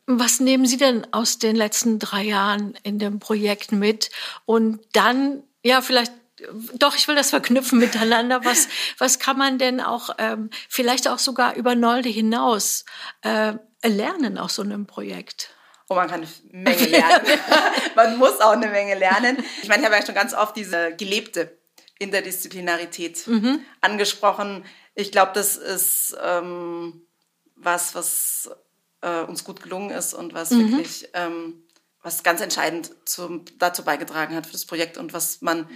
Was 0.08 0.40
nehmen 0.40 0.66
Sie 0.66 0.78
denn 0.78 1.08
aus 1.14 1.40
den 1.40 1.56
letzten 1.56 1.98
drei 1.98 2.24
Jahren 2.24 2.78
in 2.84 3.00
dem 3.00 3.20
Projekt 3.20 3.72
mit? 3.72 4.12
Und 4.46 4.80
dann, 4.94 5.44
ja, 5.64 5.82
vielleicht 5.82 6.14
doch, 6.74 6.96
ich 6.96 7.08
will 7.08 7.16
das 7.16 7.30
verknüpfen 7.30 7.80
miteinander. 7.80 8.44
Was, 8.44 8.68
was 8.98 9.20
kann 9.20 9.38
man 9.38 9.58
denn 9.58 9.82
auch 9.82 10.10
ähm, 10.18 10.50
vielleicht 10.70 11.08
auch 11.08 11.20
sogar 11.20 11.56
über 11.56 11.76
Nolde 11.76 12.10
hinaus 12.10 12.86
äh, 13.22 13.54
lernen 13.84 14.38
aus 14.38 14.56
so 14.56 14.62
einem 14.62 14.86
Projekt? 14.88 15.52
Oh, 15.88 15.96
man 15.96 16.10
kann 16.10 16.22
eine 16.22 16.30
Menge 16.52 16.86
lernen. 16.86 17.26
man 17.96 18.18
muss 18.18 18.40
auch 18.40 18.54
eine 18.54 18.68
Menge 18.68 18.96
lernen. 18.96 19.38
Ich 19.62 19.70
meine, 19.70 19.82
ich 19.82 19.86
habe 19.86 19.96
ja 19.98 20.06
schon 20.06 20.16
ganz 20.16 20.34
oft 20.34 20.56
diese 20.56 20.96
gelebte 20.96 21.58
Interdisziplinarität 22.00 23.28
mhm. 23.28 23.60
angesprochen. 23.82 24.66
Ich 24.96 25.12
glaube, 25.12 25.32
das 25.36 25.58
ist 25.58 26.18
ähm, 26.24 27.06
was, 27.56 27.94
was 27.94 28.50
äh, 29.02 29.22
uns 29.22 29.44
gut 29.44 29.62
gelungen 29.62 29.92
ist 29.92 30.14
und 30.14 30.34
was 30.34 30.50
mhm. 30.52 30.72
wirklich 30.72 31.10
ähm, 31.14 31.66
was 32.06 32.22
ganz 32.22 32.40
entscheidend 32.40 32.92
zum, 33.06 33.46
dazu 33.58 33.84
beigetragen 33.84 34.36
hat 34.36 34.46
für 34.46 34.52
das 34.52 34.66
Projekt 34.66 34.98
und 34.98 35.12
was 35.12 35.42
man 35.42 35.68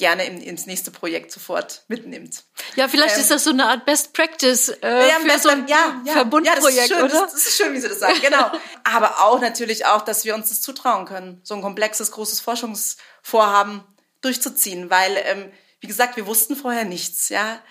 gerne 0.00 0.24
in, 0.24 0.40
ins 0.40 0.66
nächste 0.66 0.90
Projekt 0.90 1.30
sofort 1.30 1.84
mitnimmt. 1.86 2.42
Ja, 2.74 2.88
vielleicht 2.88 3.14
ähm, 3.14 3.20
ist 3.20 3.30
das 3.30 3.44
so 3.44 3.50
eine 3.50 3.66
Art 3.66 3.84
Best 3.84 4.12
Practice 4.14 4.70
äh, 4.82 5.08
ja, 5.08 5.20
für 5.20 5.38
so 5.38 5.50
ein 5.50 5.68
ja, 5.68 6.02
ja, 6.04 6.12
Verbundprojekt, 6.14 6.90
ja, 6.90 7.04
oder? 7.04 7.08
Das, 7.08 7.32
das, 7.32 7.46
ist 7.46 7.56
schön, 7.56 7.72
wie 7.74 7.80
Sie 7.80 7.88
das 7.88 8.00
sagen, 8.00 8.18
genau. 8.20 8.50
Aber 8.82 9.20
auch 9.20 9.40
natürlich 9.40 9.86
auch, 9.86 10.02
dass 10.02 10.24
wir 10.24 10.34
uns 10.34 10.48
das 10.48 10.62
zutrauen 10.62 11.04
können, 11.04 11.40
so 11.44 11.54
ein 11.54 11.62
komplexes, 11.62 12.10
großes 12.10 12.40
Forschungsvorhaben 12.40 13.84
durchzuziehen, 14.22 14.90
weil, 14.90 15.16
ähm, 15.24 15.52
wie 15.80 15.86
gesagt, 15.86 16.16
wir 16.16 16.26
wussten 16.26 16.56
vorher 16.56 16.84
nichts, 16.84 17.28
ja. 17.28 17.62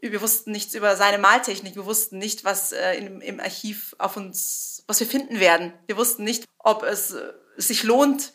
Wir 0.00 0.20
wussten 0.20 0.50
nichts 0.50 0.74
über 0.74 0.96
seine 0.96 1.18
Maltechnik, 1.18 1.76
wir 1.76 1.86
wussten 1.86 2.18
nicht, 2.18 2.44
was 2.44 2.72
äh, 2.72 2.94
im, 2.94 3.20
im 3.20 3.40
Archiv 3.40 3.94
auf 3.98 4.16
uns, 4.16 4.82
was 4.86 5.00
wir 5.00 5.06
finden 5.06 5.38
werden. 5.38 5.72
Wir 5.86 5.96
wussten 5.96 6.24
nicht, 6.24 6.44
ob 6.58 6.82
es 6.82 7.12
äh, 7.12 7.32
sich 7.56 7.84
lohnt, 7.84 8.32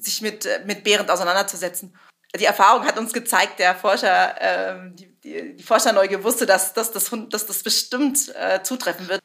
sich 0.00 0.22
mit, 0.22 0.46
äh, 0.46 0.62
mit 0.66 0.82
Behrendt 0.82 1.10
auseinanderzusetzen 1.10 1.94
die 2.34 2.44
Erfahrung 2.44 2.84
hat 2.84 2.98
uns 2.98 3.12
gezeigt, 3.12 3.58
der 3.58 3.74
Forscher, 3.74 4.34
ähm, 4.40 4.96
die, 4.96 5.20
die, 5.20 5.56
die 5.56 5.62
Forskerneugier 5.62 6.24
wusste, 6.24 6.46
dass, 6.46 6.74
dass, 6.74 6.92
das, 6.92 7.10
dass 7.28 7.46
das 7.46 7.62
bestimmt 7.62 8.34
äh, 8.34 8.62
zutreffen 8.62 9.08
wird. 9.08 9.20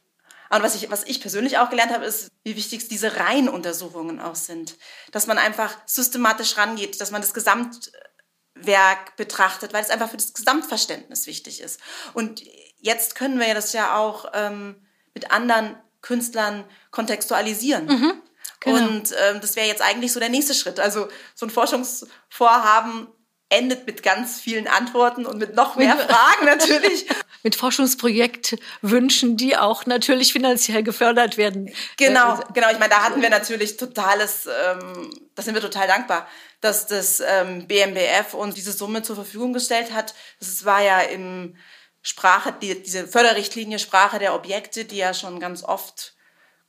Und 0.50 0.64
was 0.64 0.76
ich, 0.76 0.92
was 0.92 1.06
ich 1.06 1.22
persönlich 1.22 1.58
auch 1.58 1.70
gelernt 1.70 1.94
habe, 1.94 2.06
ist, 2.06 2.30
wie 2.44 2.58
wichtig 2.58 2.88
diese 2.90 3.16
Reihenuntersuchungen 3.16 4.20
auch 4.20 4.36
sind. 4.36 4.78
Dass 5.12 5.26
man 5.26 5.38
einfach 5.38 5.78
systematisch 5.86 6.58
rangeht, 6.58 7.00
dass 7.00 7.12
man 7.12 7.22
das 7.22 7.34
Gesamtwerk 7.34 9.16
betrachtet, 9.16 9.72
weil 9.72 9.84
es 9.84 9.90
einfach 9.90 10.10
für 10.10 10.18
das 10.18 10.34
Gesamtverständnis 10.34 11.26
wichtig 11.26 11.62
ist. 11.62 11.80
Und 12.14 12.44
jetzt 12.80 13.16
können 13.16 13.40
wir 13.40 13.54
das 13.54 13.72
ja 13.72 13.96
auch 13.96 14.26
ähm, 14.34 14.86
mit 15.14 15.32
anderen 15.32 15.78
Künstlern 16.02 16.66
kontextualisieren. 16.90 17.86
Mhm. 17.86 18.22
Genau. 18.60 18.78
Und 18.78 19.12
ähm, 19.12 19.42
das 19.42 19.56
wäre 19.56 19.68
jetzt 19.68 19.82
eigentlich 19.82 20.12
so 20.12 20.20
der 20.20 20.30
nächste 20.30 20.54
Schritt. 20.54 20.80
Also 20.80 21.08
so 21.36 21.46
ein 21.46 21.50
Forschungsvorhaben 21.50 23.08
endet 23.52 23.86
mit 23.86 24.02
ganz 24.02 24.40
vielen 24.40 24.68
Antworten 24.68 25.26
und 25.26 25.38
mit 25.38 25.56
noch 25.56 25.76
mehr 25.76 25.98
Fragen 25.98 26.46
natürlich. 26.46 27.06
mit 27.44 27.56
Forschungsprojektwünschen, 27.56 29.36
die 29.36 29.58
auch 29.58 29.86
natürlich 29.86 30.32
finanziell 30.32 30.84
gefördert 30.84 31.38
werden. 31.38 31.70
Genau, 31.98 32.40
äh, 32.40 32.44
genau. 32.54 32.72
Ich 32.72 32.80
meine, 32.80 32.92
da 32.92 33.04
hatten 33.04 33.22
wir 33.22 33.30
natürlich 33.30 33.76
totales, 33.78 34.46
ähm, 34.46 35.10
da 35.36 35.44
sind 35.44 35.54
wir 35.54 35.62
total 35.62 35.88
dankbar, 35.88 36.28
dass 36.62 36.88
das 36.88 37.20
ähm, 37.20 37.68
BMBF 37.68 38.34
uns 38.34 38.56
diese 38.56 38.72
Summe 38.72 39.04
zur 39.04 39.16
Verfügung 39.16 39.52
gestellt 39.52 39.92
hat. 39.92 40.14
Das 40.40 40.64
war 40.64 40.82
ja 40.82 41.02
im 41.02 41.58
Sprache, 42.02 42.54
die, 42.62 42.82
diese 42.82 43.08
Förderrichtlinie 43.08 43.80
Sprache 43.80 44.18
der 44.18 44.34
Objekte, 44.34 44.86
die 44.86 44.98
ja 44.98 45.14
schon 45.14 45.40
ganz 45.40 45.64
oft 45.64 46.14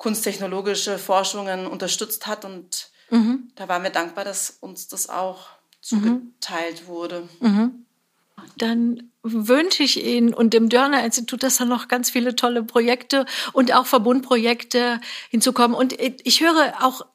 kunsttechnologische 0.02 0.98
Forschungen 0.98 1.66
unterstützt 1.66 2.26
hat. 2.26 2.44
Und 2.44 2.88
mhm. 3.10 3.50
da 3.54 3.68
waren 3.68 3.84
wir 3.84 3.90
dankbar, 3.90 4.24
dass 4.24 4.58
uns 4.60 4.88
das 4.88 5.08
auch 5.08 5.46
zugeteilt 5.80 6.82
mhm. 6.82 6.86
wurde. 6.86 7.28
Mhm. 7.40 7.86
Dann 8.56 9.10
wünsche 9.22 9.84
ich 9.84 10.04
Ihnen 10.04 10.34
und 10.34 10.52
dem 10.52 10.68
Dörner 10.68 11.04
Institut, 11.04 11.44
dass 11.44 11.58
da 11.58 11.64
noch 11.64 11.86
ganz 11.86 12.10
viele 12.10 12.34
tolle 12.34 12.64
Projekte 12.64 13.24
und 13.52 13.72
auch 13.72 13.86
Verbundprojekte 13.86 15.00
hinzukommen. 15.30 15.76
Und 15.76 15.94
ich 16.00 16.40
höre 16.40 16.74
auch 16.80 17.06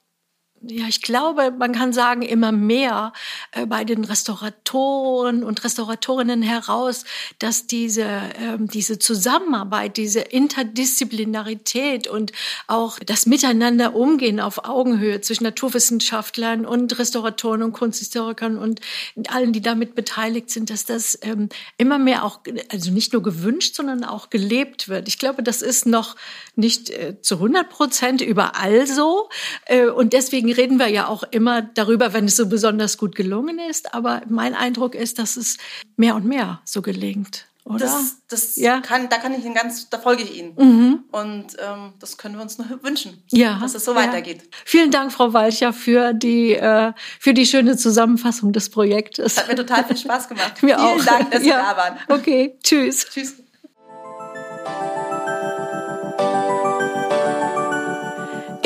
ja, 0.62 0.88
ich 0.88 1.02
glaube, 1.02 1.52
man 1.52 1.72
kann 1.72 1.94
sagen, 1.94 2.24
immer 2.24 2.52
mehr 2.52 3.14
äh, 3.52 3.66
bei 3.66 3.84
den 3.84 4.04
Restauratoren 4.04 5.44
und 5.44 5.64
Restauratorinnen 5.64 6.42
heraus, 6.42 7.06
dass 7.40 7.68
diese, 7.68 8.08
ähm, 8.40 8.68
diese 8.68 8.98
Zusammenarbeit, 8.98 9.98
diese 9.98 10.22
Interdisziplinarität 10.22 12.08
und 12.08 12.32
auch 12.66 12.98
das 13.00 13.28
Miteinander 13.28 13.96
umgehen 13.96 14.40
auf 14.40 14.66
Augenhöhe 14.66 15.22
zwischen 15.22 15.44
Naturwissenschaftlern 15.44 16.66
und 16.66 16.98
Restauratoren 16.98 17.62
und 17.62 17.74
Kunsthistorikern 17.74 18.58
und 18.58 18.82
allen, 19.28 19.54
die 19.54 19.62
damit 19.62 19.94
beteiligt 19.94 20.50
sind, 20.50 20.72
dass 20.72 20.86
das 20.86 21.20
ähm, 21.22 21.50
immer 21.78 22.00
mehr 22.00 22.26
auch, 22.26 22.40
also 22.70 22.92
nicht 22.92 23.14
nur 23.14 23.22
gewünscht, 23.22 23.76
sondern 23.76 24.04
auch 24.04 24.32
gelebt 24.32 24.90
wird. 24.90 25.08
Ich 25.08 25.20
glaube, 25.20 25.44
das 25.44 25.62
ist 25.62 25.86
noch 25.86 26.16
nicht 26.56 26.90
äh, 26.90 27.22
zu 27.22 27.36
100 27.36 27.70
Prozent 27.70 28.22
überall 28.22 28.88
so 28.88 29.30
äh, 29.66 29.88
und 29.88 30.14
deswegen 30.14 30.47
deswegen 30.48 30.54
reden 30.54 30.80
wir 30.80 30.88
ja 30.88 31.08
auch 31.08 31.24
immer 31.32 31.62
darüber, 31.62 32.14
wenn 32.14 32.26
es 32.26 32.36
so 32.36 32.48
besonders 32.48 32.98
gut 32.98 33.16
gelungen 33.16 33.60
ist. 33.60 33.94
Aber 33.94 34.22
mein 34.28 34.54
Eindruck 34.54 34.96
ist, 34.96 35.20
dass 35.20 35.38
es 35.38 35.58
mehr 35.96 36.16
und 36.16 36.26
mehr 36.26 36.62
so 36.66 36.82
gelingt. 36.82 37.46
Oder? 37.64 37.80
Das, 37.80 38.16
das 38.30 38.56
ja. 38.56 38.80
kann, 38.80 39.10
da 39.10 39.18
kann 39.18 39.34
ich 39.34 39.44
Ihnen 39.44 39.54
ganz, 39.54 39.90
da 39.90 40.00
folge 40.00 40.24
ich 40.24 40.38
Ihnen. 40.38 40.54
Mhm. 40.56 41.04
Und 41.12 41.48
ähm, 41.60 41.92
das 42.00 42.18
können 42.18 42.36
wir 42.36 42.42
uns 42.42 42.58
nur 42.58 42.68
wünschen, 42.82 43.22
ja. 43.30 43.60
dass 43.60 43.76
es 43.76 43.84
so 43.84 43.94
ja. 43.94 43.98
weitergeht. 43.98 44.44
Vielen 44.64 44.90
Dank, 44.90 45.12
Frau 45.12 45.34
Walcher, 45.34 45.74
für 45.74 46.14
die, 46.14 46.54
äh, 46.54 46.94
für 47.20 47.34
die 47.34 47.46
schöne 47.46 47.76
Zusammenfassung 47.76 48.54
des 48.54 48.70
Projektes. 48.70 49.38
Hat 49.38 49.50
mir 49.50 49.56
total 49.56 49.84
viel 49.84 49.98
Spaß 49.98 50.30
gemacht. 50.30 50.54
mir 50.64 50.78
Vielen 50.78 50.80
auch. 50.80 51.04
Dank, 51.04 51.32
dass 51.32 51.44
Sie 51.44 51.50
da 51.50 51.76
waren. 51.76 51.98
Okay, 52.08 52.58
tschüss. 52.64 53.06
Tschüss. 53.10 53.36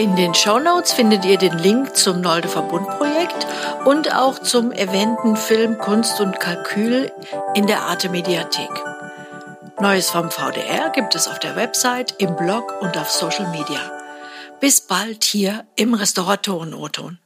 In 0.01 0.15
den 0.15 0.33
Show 0.33 0.57
Notes 0.57 0.93
findet 0.93 1.25
ihr 1.25 1.37
den 1.37 1.59
Link 1.59 1.95
zum 1.95 2.21
Nolde 2.21 2.47
Verbundprojekt 2.47 3.45
und 3.85 4.11
auch 4.15 4.39
zum 4.39 4.71
Eventen 4.71 5.37
Film, 5.37 5.77
Kunst 5.77 6.19
und 6.19 6.39
Kalkül 6.39 7.11
in 7.53 7.67
der 7.67 7.83
Arte 7.83 8.09
Mediathek. 8.09 8.71
Neues 9.79 10.09
vom 10.09 10.31
VDR 10.31 10.89
gibt 10.89 11.13
es 11.13 11.27
auf 11.27 11.37
der 11.37 11.55
Website, 11.55 12.15
im 12.17 12.35
Blog 12.35 12.81
und 12.81 12.97
auf 12.97 13.11
Social 13.11 13.51
Media. 13.51 13.91
Bis 14.59 14.81
bald 14.81 15.23
hier 15.23 15.65
im 15.75 15.93
Restauratoren-O-Ton. 15.93 17.19